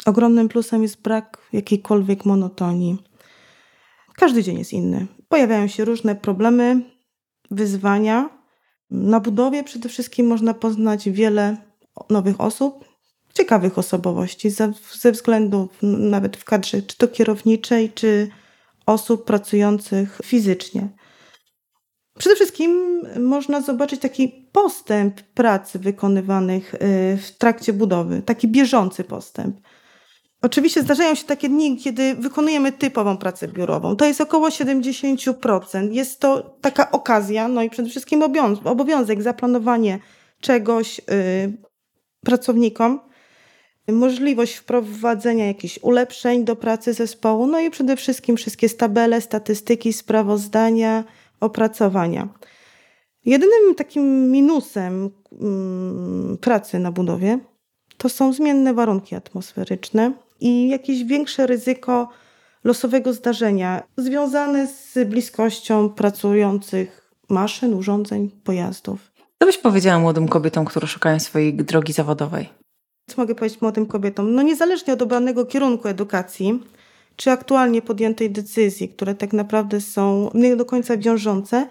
Ogromnym 0.05 0.49
plusem 0.49 0.83
jest 0.83 1.01
brak 1.01 1.37
jakiejkolwiek 1.53 2.25
monotonii. 2.25 2.97
Każdy 4.15 4.43
dzień 4.43 4.57
jest 4.57 4.73
inny. 4.73 5.07
Pojawiają 5.27 5.67
się 5.67 5.85
różne 5.85 6.15
problemy, 6.15 6.81
wyzwania. 7.51 8.29
Na 8.89 9.19
budowie 9.19 9.63
przede 9.63 9.89
wszystkim 9.89 10.27
można 10.27 10.53
poznać 10.53 11.09
wiele 11.09 11.57
nowych 12.09 12.41
osób, 12.41 12.90
ciekawych 13.33 13.77
osobowości, 13.77 14.49
ze, 14.49 15.11
względu 15.11 15.69
nawet 15.81 16.37
w 16.37 16.43
kadrze, 16.43 16.81
czy 16.81 16.97
to 16.97 17.07
kierowniczej, 17.07 17.91
czy 17.93 18.29
osób 18.85 19.25
pracujących 19.25 20.19
fizycznie. 20.23 20.89
Przede 22.17 22.35
wszystkim 22.35 23.01
można 23.19 23.61
zobaczyć 23.61 24.01
taki 24.01 24.47
postęp 24.51 25.21
pracy 25.21 25.79
wykonywanych 25.79 26.73
y, 26.73 26.77
w 27.17 27.31
trakcie 27.37 27.73
budowy, 27.73 28.21
taki 28.21 28.47
bieżący 28.47 29.03
postęp. 29.03 29.55
Oczywiście 30.41 30.81
zdarzają 30.81 31.15
się 31.15 31.23
takie 31.23 31.49
dni, 31.49 31.77
kiedy 31.77 32.15
wykonujemy 32.15 32.71
typową 32.71 33.17
pracę 33.17 33.47
biurową. 33.47 33.95
To 33.95 34.05
jest 34.05 34.21
około 34.21 34.49
70%. 34.49 35.91
Jest 35.91 36.19
to 36.19 36.57
taka 36.61 36.91
okazja, 36.91 37.47
no 37.47 37.63
i 37.63 37.69
przede 37.69 37.89
wszystkim 37.89 38.23
obowiązek, 38.65 39.21
zaplanowanie 39.21 39.99
czegoś 40.41 40.97
yy, 40.97 41.03
pracownikom, 42.25 42.99
możliwość 43.87 44.55
wprowadzenia 44.55 45.47
jakichś 45.47 45.79
ulepszeń 45.81 46.45
do 46.45 46.55
pracy 46.55 46.93
zespołu, 46.93 47.47
no 47.47 47.59
i 47.59 47.69
przede 47.69 47.95
wszystkim 47.95 48.37
wszystkie 48.37 48.69
tabele, 48.69 49.21
statystyki, 49.21 49.93
sprawozdania, 49.93 51.03
opracowania. 51.39 52.27
Jedynym 53.25 53.75
takim 53.75 54.31
minusem 54.31 55.09
mm, 55.41 56.37
pracy 56.37 56.79
na 56.79 56.91
budowie 56.91 57.39
to 57.97 58.09
są 58.09 58.33
zmienne 58.33 58.73
warunki 58.73 59.15
atmosferyczne 59.15 60.11
i 60.39 60.69
jakieś 60.69 61.03
większe 61.03 61.47
ryzyko 61.47 62.09
losowego 62.63 63.13
zdarzenia 63.13 63.83
związane 63.97 64.67
z 64.67 65.09
bliskością 65.09 65.89
pracujących 65.89 67.11
maszyn, 67.29 67.73
urządzeń, 67.73 68.29
pojazdów. 68.43 69.11
Co 69.39 69.45
byś 69.45 69.57
powiedziała 69.57 69.99
młodym 69.99 70.27
kobietom, 70.27 70.65
które 70.65 70.87
szukają 70.87 71.19
swojej 71.19 71.53
drogi 71.53 71.93
zawodowej? 71.93 72.49
Co 73.11 73.21
mogę 73.21 73.35
powiedzieć 73.35 73.61
młodym 73.61 73.85
kobietom? 73.85 74.35
No 74.35 74.41
niezależnie 74.41 74.93
od 74.93 75.01
obranego 75.01 75.45
kierunku 75.45 75.87
edukacji, 75.87 76.63
czy 77.15 77.31
aktualnie 77.31 77.81
podjętej 77.81 78.31
decyzji, 78.31 78.89
które 78.89 79.15
tak 79.15 79.33
naprawdę 79.33 79.81
są 79.81 80.29
nie 80.33 80.55
do 80.55 80.65
końca 80.65 80.97
wiążące, 80.97 81.67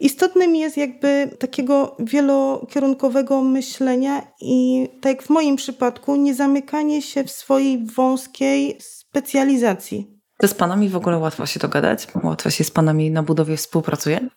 istotnym 0.00 0.56
jest 0.56 0.76
jakby 0.76 1.30
takiego 1.38 1.96
wielokierunkowego 1.98 3.42
myślenia 3.42 4.22
i 4.40 4.88
tak 5.00 5.12
jak 5.12 5.22
w 5.22 5.30
moim 5.30 5.56
przypadku, 5.56 6.16
nie 6.16 6.34
zamykanie 6.34 7.02
się 7.02 7.24
w 7.24 7.30
swojej 7.30 7.86
wąskiej 7.86 8.78
specjalizacji. 8.80 10.20
To 10.38 10.48
z 10.48 10.54
panami 10.54 10.88
w 10.88 10.96
ogóle 10.96 11.18
łatwo 11.18 11.46
się 11.46 11.60
dogadać? 11.60 12.08
Łatwo 12.22 12.50
się 12.50 12.64
z 12.64 12.70
panami 12.70 13.10
na 13.10 13.22
budowie 13.22 13.56
współpracuje? 13.56 14.28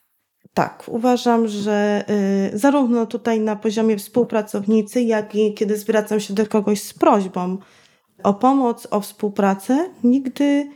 Tak, 0.54 0.84
uważam, 0.88 1.48
że 1.48 2.06
y, 2.54 2.58
zarówno 2.58 3.06
tutaj 3.06 3.40
na 3.40 3.56
poziomie 3.56 3.98
współpracownicy, 3.98 5.02
jak 5.02 5.36
i 5.36 5.54
kiedy 5.54 5.78
zwracam 5.78 6.20
się 6.20 6.34
do 6.34 6.48
kogoś 6.48 6.82
z 6.82 6.94
prośbą 6.94 7.58
o 8.24 8.34
pomoc, 8.34 8.88
o 8.92 9.00
współpracę, 9.00 9.90
nigdy 10.04 10.70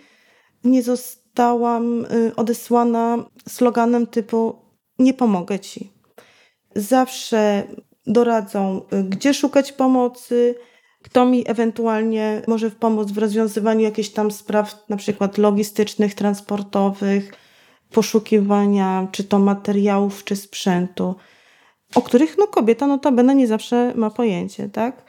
nie 0.63 0.83
zostałam 0.83 2.05
y, 2.05 2.35
odesłana 2.35 3.25
sloganem 3.49 4.07
typu 4.07 4.55
nie 4.99 5.13
pomogę 5.13 5.59
ci. 5.59 5.93
Zawsze 6.75 7.63
doradzą, 8.07 8.81
y, 8.93 9.03
gdzie 9.03 9.33
szukać 9.33 9.71
pomocy, 9.71 10.55
kto 11.03 11.25
mi 11.25 11.49
ewentualnie 11.49 12.41
może 12.47 12.71
pomóc 12.71 13.11
w 13.11 13.17
rozwiązywaniu 13.17 13.81
jakichś 13.81 14.09
tam 14.09 14.31
spraw, 14.31 14.85
na 14.89 14.97
przykład 14.97 15.37
logistycznych, 15.37 16.15
transportowych, 16.15 17.33
poszukiwania 17.91 19.07
czy 19.11 19.23
to 19.23 19.39
materiałów, 19.39 20.23
czy 20.23 20.35
sprzętu, 20.35 21.15
o 21.95 22.01
których 22.01 22.37
no, 22.37 22.47
kobieta 22.47 22.87
notabene 22.87 23.35
nie 23.35 23.47
zawsze 23.47 23.93
ma 23.95 24.09
pojęcie, 24.09 24.69
tak? 24.69 25.05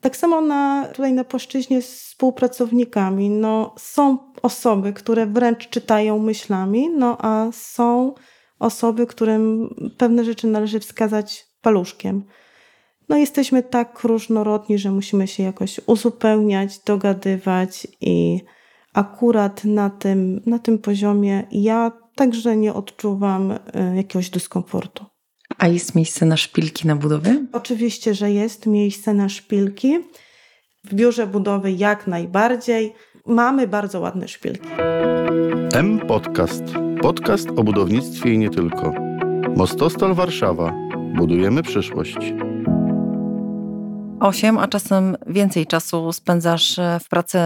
Tak 0.00 0.16
samo 0.16 0.40
na, 0.40 0.88
tutaj 0.94 1.12
na 1.12 1.24
płaszczyźnie 1.24 1.82
z 1.82 2.04
współpracownikami. 2.14 3.30
No, 3.30 3.74
są 3.78 4.18
osoby, 4.42 4.92
które 4.92 5.26
wręcz 5.26 5.68
czytają 5.68 6.18
myślami, 6.18 6.90
no 6.90 7.16
a 7.20 7.48
są 7.52 8.14
osoby, 8.58 9.06
którym 9.06 9.74
pewne 9.98 10.24
rzeczy 10.24 10.46
należy 10.46 10.80
wskazać 10.80 11.46
paluszkiem. 11.62 12.24
No, 13.08 13.16
jesteśmy 13.16 13.62
tak 13.62 14.00
różnorodni, 14.04 14.78
że 14.78 14.90
musimy 14.90 15.28
się 15.28 15.42
jakoś 15.42 15.80
uzupełniać, 15.86 16.78
dogadywać 16.78 17.86
i 18.00 18.40
akurat 18.94 19.64
na 19.64 19.90
tym, 19.90 20.40
na 20.46 20.58
tym 20.58 20.78
poziomie 20.78 21.46
ja 21.52 21.92
także 22.14 22.56
nie 22.56 22.74
odczuwam 22.74 23.50
y, 23.50 23.58
jakiegoś 23.96 24.30
dyskomfortu. 24.30 25.04
A 25.58 25.68
jest 25.68 25.94
miejsce 25.94 26.26
na 26.26 26.36
szpilki 26.36 26.86
na 26.86 26.96
budowie? 26.96 27.46
Oczywiście, 27.52 28.14
że 28.14 28.30
jest 28.30 28.66
miejsce 28.66 29.14
na 29.14 29.28
szpilki. 29.28 29.98
W 30.84 30.94
biurze 30.94 31.26
budowy 31.26 31.72
jak 31.72 32.06
najbardziej. 32.06 32.92
Mamy 33.26 33.68
bardzo 33.68 34.00
ładne 34.00 34.28
szpilki. 34.28 34.68
M 35.74 36.00
Podcast. 36.00 36.64
Podcast 37.02 37.48
o 37.56 37.64
budownictwie 37.64 38.34
i 38.34 38.38
nie 38.38 38.50
tylko. 38.50 38.94
Mostostal 39.56 40.14
Warszawa. 40.14 40.72
Budujemy 41.16 41.62
przyszłość. 41.62 42.18
8, 44.24 44.58
a 44.58 44.68
czasem 44.68 45.16
więcej 45.26 45.66
czasu 45.66 46.12
spędzasz 46.12 46.78
e, 46.78 47.00
w 47.04 47.08
pracy, 47.08 47.38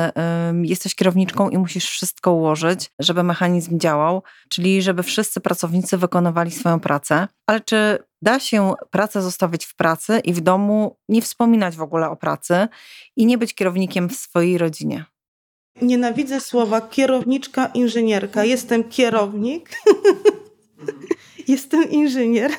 jesteś 0.62 0.94
kierowniczką 0.94 1.50
i 1.50 1.58
musisz 1.58 1.86
wszystko 1.86 2.32
ułożyć, 2.32 2.90
żeby 2.98 3.22
mechanizm 3.22 3.78
działał, 3.78 4.22
czyli 4.48 4.82
żeby 4.82 5.02
wszyscy 5.02 5.40
pracownicy 5.40 5.96
wykonywali 5.96 6.50
swoją 6.50 6.80
pracę. 6.80 7.28
Ale 7.46 7.60
czy 7.60 7.98
da 8.22 8.40
się 8.40 8.74
pracę 8.90 9.22
zostawić 9.22 9.64
w 9.64 9.76
pracy 9.76 10.20
i 10.24 10.32
w 10.32 10.40
domu 10.40 10.96
nie 11.08 11.22
wspominać 11.22 11.76
w 11.76 11.82
ogóle 11.82 12.10
o 12.10 12.16
pracy 12.16 12.68
i 13.16 13.26
nie 13.26 13.38
być 13.38 13.54
kierownikiem 13.54 14.08
w 14.08 14.16
swojej 14.16 14.58
rodzinie? 14.58 15.04
Nienawidzę 15.82 16.40
słowa 16.40 16.80
kierowniczka, 16.80 17.66
inżynierka. 17.66 18.44
Jestem 18.44 18.84
kierownik. 18.84 19.70
Jestem 21.48 21.90
inżynier. 21.90 22.50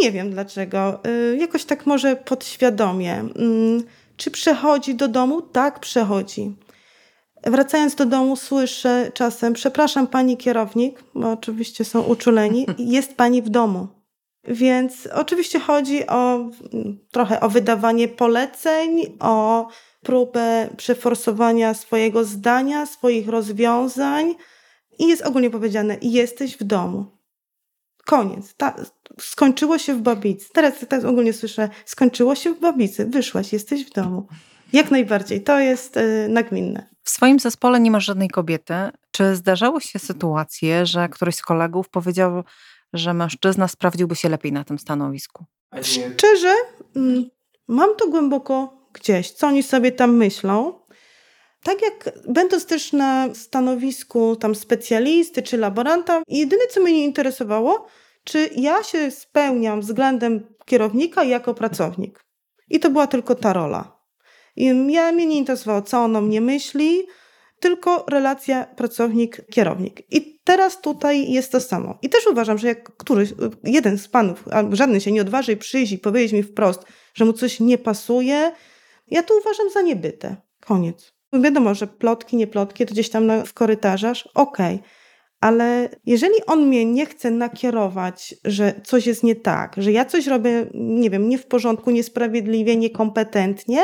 Nie 0.00 0.12
wiem 0.12 0.30
dlaczego. 0.30 1.00
Y, 1.06 1.36
jakoś 1.36 1.64
tak 1.64 1.86
może 1.86 2.16
podświadomie. 2.16 3.14
Mm, 3.14 3.84
czy 4.16 4.30
przechodzi 4.30 4.94
do 4.94 5.08
domu? 5.08 5.42
Tak, 5.42 5.80
przechodzi. 5.80 6.56
Wracając 7.46 7.94
do 7.94 8.06
domu, 8.06 8.36
słyszę 8.36 9.10
czasem: 9.14 9.52
Przepraszam, 9.52 10.06
pani 10.06 10.36
kierownik, 10.36 11.04
bo 11.14 11.32
oczywiście 11.32 11.84
są 11.84 12.02
uczuleni, 12.02 12.66
jest 12.96 13.16
pani 13.16 13.42
w 13.42 13.48
domu. 13.48 13.88
Więc 14.44 15.08
oczywiście 15.14 15.60
chodzi 15.60 16.06
o 16.06 16.50
trochę 17.10 17.40
o 17.40 17.48
wydawanie 17.48 18.08
poleceń, 18.08 19.16
o 19.20 19.68
próbę 20.02 20.68
przeforsowania 20.76 21.74
swojego 21.74 22.24
zdania, 22.24 22.86
swoich 22.86 23.28
rozwiązań 23.28 24.34
i 24.98 25.06
jest 25.06 25.22
ogólnie 25.22 25.50
powiedziane: 25.50 25.96
jesteś 26.02 26.56
w 26.56 26.64
domu. 26.64 27.21
Koniec. 28.06 28.54
Ta, 28.54 28.74
skończyło 29.20 29.78
się 29.78 29.94
w 29.94 30.00
babicy. 30.00 30.48
Teraz 30.52 30.74
tak 30.88 31.04
ogólnie 31.04 31.32
słyszę, 31.32 31.68
skończyło 31.84 32.34
się 32.34 32.54
w 32.54 32.60
babicy, 32.60 33.06
wyszłaś, 33.06 33.52
jesteś 33.52 33.86
w 33.86 33.92
domu. 33.92 34.26
Jak 34.72 34.90
najbardziej, 34.90 35.42
to 35.42 35.60
jest 35.60 35.96
yy, 35.96 36.28
nagminne. 36.28 36.86
W 37.02 37.10
swoim 37.10 37.40
zespole 37.40 37.80
nie 37.80 37.90
masz 37.90 38.04
żadnej 38.04 38.28
kobiety. 38.28 38.74
Czy 39.10 39.36
zdarzały 39.36 39.80
się 39.80 39.98
sytuacje, 39.98 40.86
że 40.86 41.08
któryś 41.08 41.34
z 41.34 41.42
kolegów 41.42 41.88
powiedział, 41.88 42.44
że 42.92 43.14
mężczyzna 43.14 43.68
sprawdziłby 43.68 44.16
się 44.16 44.28
lepiej 44.28 44.52
na 44.52 44.64
tym 44.64 44.78
stanowisku? 44.78 45.44
Szczerze, 45.82 46.54
mm, 46.96 47.24
mam 47.68 47.96
to 47.96 48.08
głęboko 48.08 48.82
gdzieś, 48.92 49.30
co 49.30 49.46
oni 49.46 49.62
sobie 49.62 49.92
tam 49.92 50.16
myślą. 50.16 50.74
Tak 51.62 51.82
jak 51.82 52.18
będąc 52.28 52.66
też 52.66 52.92
na 52.92 53.34
stanowisku 53.34 54.36
tam 54.36 54.54
specjalisty 54.54 55.42
czy 55.42 55.56
laboranta, 55.56 56.22
jedyne 56.28 56.66
co 56.66 56.80
mnie 56.80 57.04
interesowało, 57.04 57.86
czy 58.24 58.50
ja 58.56 58.82
się 58.82 59.10
spełniam 59.10 59.80
względem 59.80 60.54
kierownika 60.64 61.24
jako 61.24 61.54
pracownik. 61.54 62.24
I 62.68 62.80
to 62.80 62.90
była 62.90 63.06
tylko 63.06 63.34
ta 63.34 63.52
rola. 63.52 64.02
I 64.56 64.64
ja 64.88 65.12
mnie 65.12 65.26
nie 65.26 65.38
interesowało, 65.38 65.82
co 65.82 65.98
on 65.98 66.16
o 66.16 66.20
mnie 66.20 66.40
myśli, 66.40 67.06
tylko 67.60 68.04
relacja 68.08 68.66
pracownik-kierownik. 68.76 70.02
I 70.10 70.40
teraz 70.44 70.80
tutaj 70.80 71.32
jest 71.32 71.52
to 71.52 71.60
samo. 71.60 71.98
I 72.02 72.08
też 72.08 72.26
uważam, 72.26 72.58
że 72.58 72.68
jak 72.68 72.96
któryś, 72.96 73.34
jeden 73.64 73.98
z 73.98 74.08
panów, 74.08 74.48
albo 74.48 74.76
żaden 74.76 75.00
się 75.00 75.12
nie 75.12 75.20
odważy 75.20 75.56
przyjść 75.56 75.92
i 75.92 75.98
powiedzieć 75.98 76.32
mi 76.32 76.42
wprost, 76.42 76.84
że 77.14 77.24
mu 77.24 77.32
coś 77.32 77.60
nie 77.60 77.78
pasuje, 77.78 78.52
ja 79.10 79.22
to 79.22 79.38
uważam 79.38 79.70
za 79.70 79.82
niebyte. 79.82 80.36
Koniec. 80.60 81.11
Wiadomo, 81.32 81.74
że 81.74 81.86
plotki, 81.86 82.36
nie 82.36 82.46
plotki, 82.46 82.86
to 82.86 82.92
gdzieś 82.92 83.10
tam 83.10 83.26
na, 83.26 83.44
w 83.44 83.52
korytarzach, 83.52 84.16
okej. 84.34 84.74
Okay. 84.74 84.88
Ale 85.40 85.88
jeżeli 86.06 86.34
on 86.46 86.66
mnie 86.66 86.84
nie 86.84 87.06
chce 87.06 87.30
nakierować, 87.30 88.34
że 88.44 88.80
coś 88.84 89.06
jest 89.06 89.22
nie 89.22 89.36
tak, 89.36 89.74
że 89.76 89.92
ja 89.92 90.04
coś 90.04 90.26
robię, 90.26 90.66
nie 90.74 91.10
wiem, 91.10 91.28
nie 91.28 91.38
w 91.38 91.46
porządku, 91.46 91.90
niesprawiedliwie, 91.90 92.76
niekompetentnie, 92.76 93.82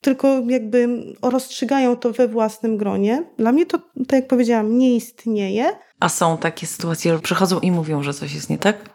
tylko 0.00 0.42
jakby 0.46 0.88
rozstrzygają 1.22 1.96
to 1.96 2.12
we 2.12 2.28
własnym 2.28 2.76
gronie, 2.76 3.24
dla 3.38 3.52
mnie 3.52 3.66
to, 3.66 3.78
tak 3.78 4.12
jak 4.12 4.28
powiedziałam, 4.28 4.78
nie 4.78 4.96
istnieje. 4.96 5.72
A 6.00 6.08
są 6.08 6.38
takie 6.38 6.66
sytuacje, 6.66 7.12
że 7.12 7.18
przychodzą 7.18 7.60
i 7.60 7.70
mówią, 7.70 8.02
że 8.02 8.14
coś 8.14 8.34
jest 8.34 8.50
nie 8.50 8.58
tak? 8.58 8.90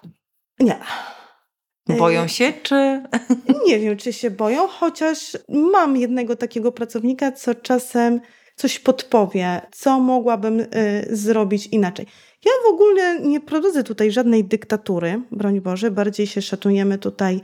Nie. 0.60 0.80
Boją 1.98 2.28
się, 2.28 2.54
czy. 2.64 3.04
Nie 3.68 3.80
wiem, 3.80 3.98
czy 3.98 4.14
się 4.14 4.32
boją, 4.32 4.68
chociaż 4.68 5.38
mam 5.50 5.98
jednego 5.98 6.36
takiego 6.36 6.72
pracownika, 6.72 7.32
co 7.32 7.56
czasem 7.56 8.22
coś 8.56 8.80
podpowie, 8.80 9.62
co 9.72 10.00
mogłabym 10.00 10.60
y, 10.60 10.68
zrobić 11.10 11.68
inaczej. 11.68 12.06
Ja 12.46 12.52
w 12.66 12.74
ogóle 12.74 13.20
nie 13.20 13.40
prowadzę 13.40 13.84
tutaj 13.84 14.12
żadnej 14.12 14.44
dyktatury, 14.44 15.22
broń 15.32 15.62
Boże, 15.62 15.92
bardziej 15.92 16.28
się 16.28 16.42
szacujemy 16.42 16.98
tutaj 16.98 17.42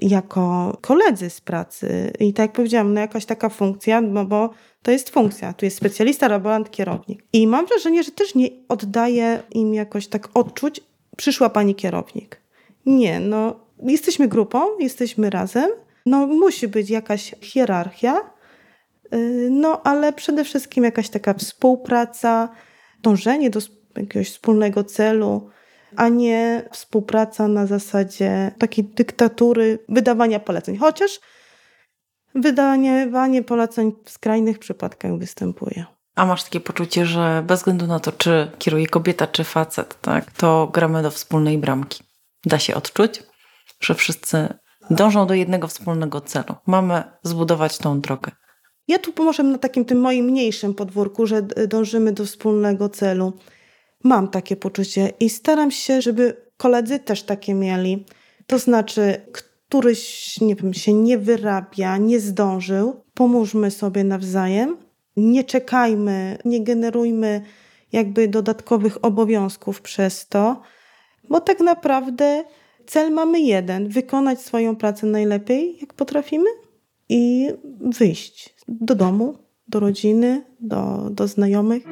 jako 0.00 0.76
koledzy 0.80 1.30
z 1.30 1.40
pracy. 1.40 2.12
I 2.20 2.32
tak 2.32 2.44
jak 2.44 2.52
powiedziałam, 2.52 2.94
no 2.94 3.00
jakaś 3.00 3.24
taka 3.24 3.48
funkcja, 3.48 4.00
no 4.00 4.24
bo 4.24 4.50
to 4.82 4.90
jest 4.90 5.10
funkcja. 5.10 5.52
Tu 5.52 5.64
jest 5.64 5.76
specjalista, 5.76 6.28
laborant, 6.28 6.70
kierownik. 6.70 7.24
I 7.32 7.46
mam 7.46 7.66
wrażenie, 7.66 8.02
że 8.02 8.10
też 8.10 8.34
nie 8.34 8.48
oddaję 8.68 9.42
im 9.50 9.74
jakoś 9.74 10.06
tak 10.06 10.28
odczuć, 10.34 10.80
przyszła 11.16 11.50
pani 11.50 11.74
kierownik. 11.74 12.40
Nie, 12.86 13.20
no 13.20 13.60
jesteśmy 13.82 14.28
grupą, 14.28 14.78
jesteśmy 14.78 15.30
razem, 15.30 15.70
no 16.06 16.26
musi 16.26 16.68
być 16.68 16.90
jakaś 16.90 17.34
hierarchia, 17.40 18.20
y, 19.14 19.48
no 19.50 19.82
ale 19.82 20.12
przede 20.12 20.44
wszystkim 20.44 20.84
jakaś 20.84 21.08
taka 21.08 21.34
współpraca, 21.34 22.48
dążenie 23.02 23.50
do 23.50 23.60
jakiegoś 23.96 24.30
wspólnego 24.30 24.84
celu. 24.84 25.50
a 25.96 26.08
nie 26.08 26.68
współpraca 26.72 27.48
na 27.48 27.66
zasadzie 27.66 28.52
takiej 28.58 28.84
dyktatury 28.84 29.78
wydawania 29.88 30.40
poleceń. 30.40 30.76
Chociaż 30.76 31.20
wydawanie 32.34 33.42
poleceń 33.42 33.92
w 34.04 34.10
skrajnych 34.10 34.58
przypadkach 34.58 35.18
występuje. 35.18 35.84
A 36.14 36.26
masz 36.26 36.44
takie 36.44 36.60
poczucie, 36.60 37.06
że 37.06 37.42
bez 37.46 37.60
względu 37.60 37.86
na 37.86 38.00
to, 38.00 38.12
czy 38.12 38.50
kieruje 38.58 38.86
kobieta, 38.86 39.26
czy 39.26 39.44
facet, 39.44 40.00
tak, 40.00 40.32
to 40.32 40.70
gramy 40.72 41.02
do 41.02 41.10
wspólnej 41.10 41.58
bramki. 41.58 42.04
Da 42.46 42.58
się 42.58 42.74
odczuć, 42.74 43.22
że 43.80 43.94
wszyscy 43.94 44.48
dążą 44.90 45.26
do 45.26 45.34
jednego 45.34 45.68
wspólnego 45.68 46.20
celu. 46.20 46.54
Mamy 46.66 47.02
zbudować 47.22 47.78
tą 47.78 48.00
drogę. 48.00 48.32
Ja 48.88 48.98
tu 48.98 49.12
pomożę 49.12 49.42
na 49.42 49.58
takim 49.58 49.84
tym 49.84 50.00
moim 50.00 50.24
mniejszym 50.24 50.74
podwórku, 50.74 51.26
że 51.26 51.42
dążymy 51.42 52.12
do 52.12 52.24
wspólnego 52.24 52.88
celu. 52.88 53.32
Mam 54.04 54.28
takie 54.28 54.56
poczucie 54.56 55.12
i 55.20 55.30
staram 55.30 55.70
się, 55.70 56.02
żeby 56.02 56.36
koledzy 56.56 56.98
też 56.98 57.22
takie 57.22 57.54
mieli. 57.54 58.06
To 58.46 58.58
znaczy, 58.58 59.20
któryś 59.32 60.40
nie 60.40 60.56
wiem, 60.56 60.74
się 60.74 60.92
nie 60.92 61.18
wyrabia, 61.18 61.96
nie 61.96 62.20
zdążył, 62.20 63.04
pomóżmy 63.14 63.70
sobie 63.70 64.04
nawzajem. 64.04 64.76
Nie 65.16 65.44
czekajmy, 65.44 66.38
nie 66.44 66.64
generujmy 66.64 67.42
jakby 67.92 68.28
dodatkowych 68.28 69.04
obowiązków 69.04 69.80
przez 69.80 70.28
to, 70.28 70.62
bo 71.28 71.40
tak 71.40 71.60
naprawdę 71.60 72.44
cel 72.86 73.12
mamy 73.12 73.40
jeden: 73.40 73.88
wykonać 73.88 74.40
swoją 74.40 74.76
pracę 74.76 75.06
najlepiej, 75.06 75.78
jak 75.80 75.94
potrafimy 75.94 76.50
i 77.08 77.48
wyjść 77.98 78.54
do 78.68 78.94
domu, 78.94 79.34
do 79.68 79.80
rodziny, 79.80 80.44
do, 80.60 81.08
do 81.10 81.28
znajomych. 81.28 81.84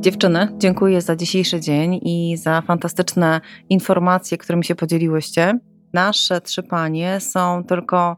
Dziewczyny, 0.00 0.48
dziękuję 0.58 1.00
za 1.00 1.16
dzisiejszy 1.16 1.60
dzień 1.60 2.00
i 2.02 2.36
za 2.36 2.62
fantastyczne 2.62 3.40
informacje, 3.68 4.38
którymi 4.38 4.64
się 4.64 4.74
podzieliłyście. 4.74 5.58
Nasze 5.92 6.40
trzy 6.40 6.62
panie 6.62 7.20
są 7.20 7.64
tylko 7.64 8.16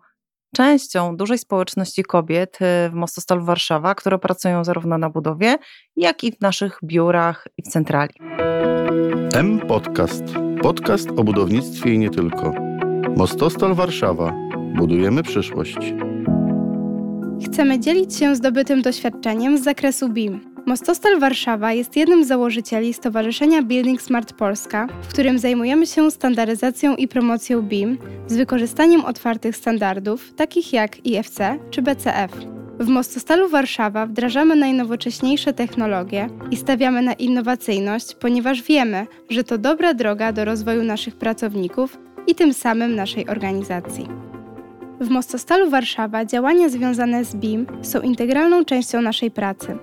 częścią 0.57 1.17
dużej 1.17 1.39
społeczności 1.39 2.03
kobiet 2.03 2.59
y, 2.61 2.91
w 2.91 2.95
Mostostal 2.95 3.41
Warszawa, 3.41 3.95
które 3.95 4.19
pracują 4.19 4.65
zarówno 4.65 4.99
na 4.99 5.11
budowie, 5.11 5.59
jak 5.97 6.25
i 6.25 6.33
w 6.33 6.41
naszych 6.41 6.79
biurach 6.85 7.49
i 7.59 7.63
w 7.63 7.69
centrali. 7.69 8.15
M 9.35 9.61
Podcast. 9.69 10.25
Podcast 10.63 11.09
o 11.17 11.25
budownictwie 11.25 11.95
i 11.95 11.99
nie 11.99 12.11
tylko. 12.11 12.55
Mostostal 13.17 13.75
Warszawa. 13.75 14.33
Budujemy 14.77 15.23
przyszłość. 15.23 15.79
Chcemy 17.47 17.81
dzielić 17.81 18.17
się 18.17 18.37
zdobytym 18.37 18.83
doświadczeniem 18.83 19.59
z 19.59 19.65
zakresu 19.65 20.09
BIM 20.09 20.56
Mostostal 20.67 21.19
Warszawa 21.21 21.73
jest 21.73 21.97
jednym 21.97 22.25
z 22.25 22.29
założycieli 22.29 22.95
Stowarzyszenia 22.95 23.63
Building 23.63 24.03
Smart 24.03 24.33
Polska, 24.33 24.89
w 25.03 25.09
którym 25.09 25.39
zajmujemy 25.39 25.87
się 25.87 26.11
standaryzacją 26.11 26.97
i 26.97 27.09
promocją 27.09 27.63
BIM 27.63 27.99
z 28.27 28.37
wykorzystaniem 28.37 29.05
otwartych 29.05 29.57
standardów, 29.57 30.35
takich 30.35 30.73
jak 30.73 31.07
IFC 31.07 31.39
czy 31.71 31.83
BCF. 31.83 32.33
W 32.81 32.89
Mostostalu 32.89 33.49
Warszawa 33.49 34.07
wdrażamy 34.07 34.57
najnowocześniejsze 34.57 35.53
technologie 35.53 36.29
i 36.51 36.57
stawiamy 36.57 37.03
na 37.03 37.13
innowacyjność, 37.13 38.15
ponieważ 38.15 38.63
wiemy, 38.63 39.07
że 39.31 39.45
to 39.45 39.59
dobra 39.59 39.95
droga 39.95 40.33
do 40.33 40.45
rozwoju 40.45 40.83
naszych 40.83 41.17
pracowników 41.17 41.99
i 42.27 42.35
tym 42.35 42.55
samym 42.55 42.95
naszej 42.95 43.29
organizacji. 43.29 44.09
W 45.01 45.09
Mostostalu 45.09 45.71
Warszawa 45.71 46.25
działania 46.25 46.69
związane 46.69 47.25
z 47.25 47.37
BIM 47.37 47.67
są 47.83 48.01
integralną 48.01 48.65
częścią 48.65 49.03
naszej 49.03 49.31
pracy. 49.31 49.79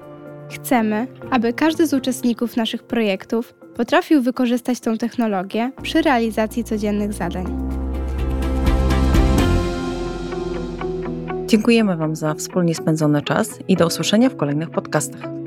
Chcemy, 0.53 1.07
aby 1.31 1.53
każdy 1.53 1.87
z 1.87 1.93
uczestników 1.93 2.57
naszych 2.57 2.83
projektów 2.83 3.53
potrafił 3.53 4.21
wykorzystać 4.21 4.79
tę 4.79 4.97
technologię 4.97 5.71
przy 5.81 6.01
realizacji 6.01 6.63
codziennych 6.63 7.13
zadań. 7.13 7.45
Dziękujemy 11.45 11.97
Wam 11.97 12.15
za 12.15 12.33
wspólnie 12.33 12.75
spędzony 12.75 13.21
czas 13.21 13.59
i 13.67 13.75
do 13.75 13.87
usłyszenia 13.87 14.29
w 14.29 14.35
kolejnych 14.35 14.69
podcastach. 14.69 15.42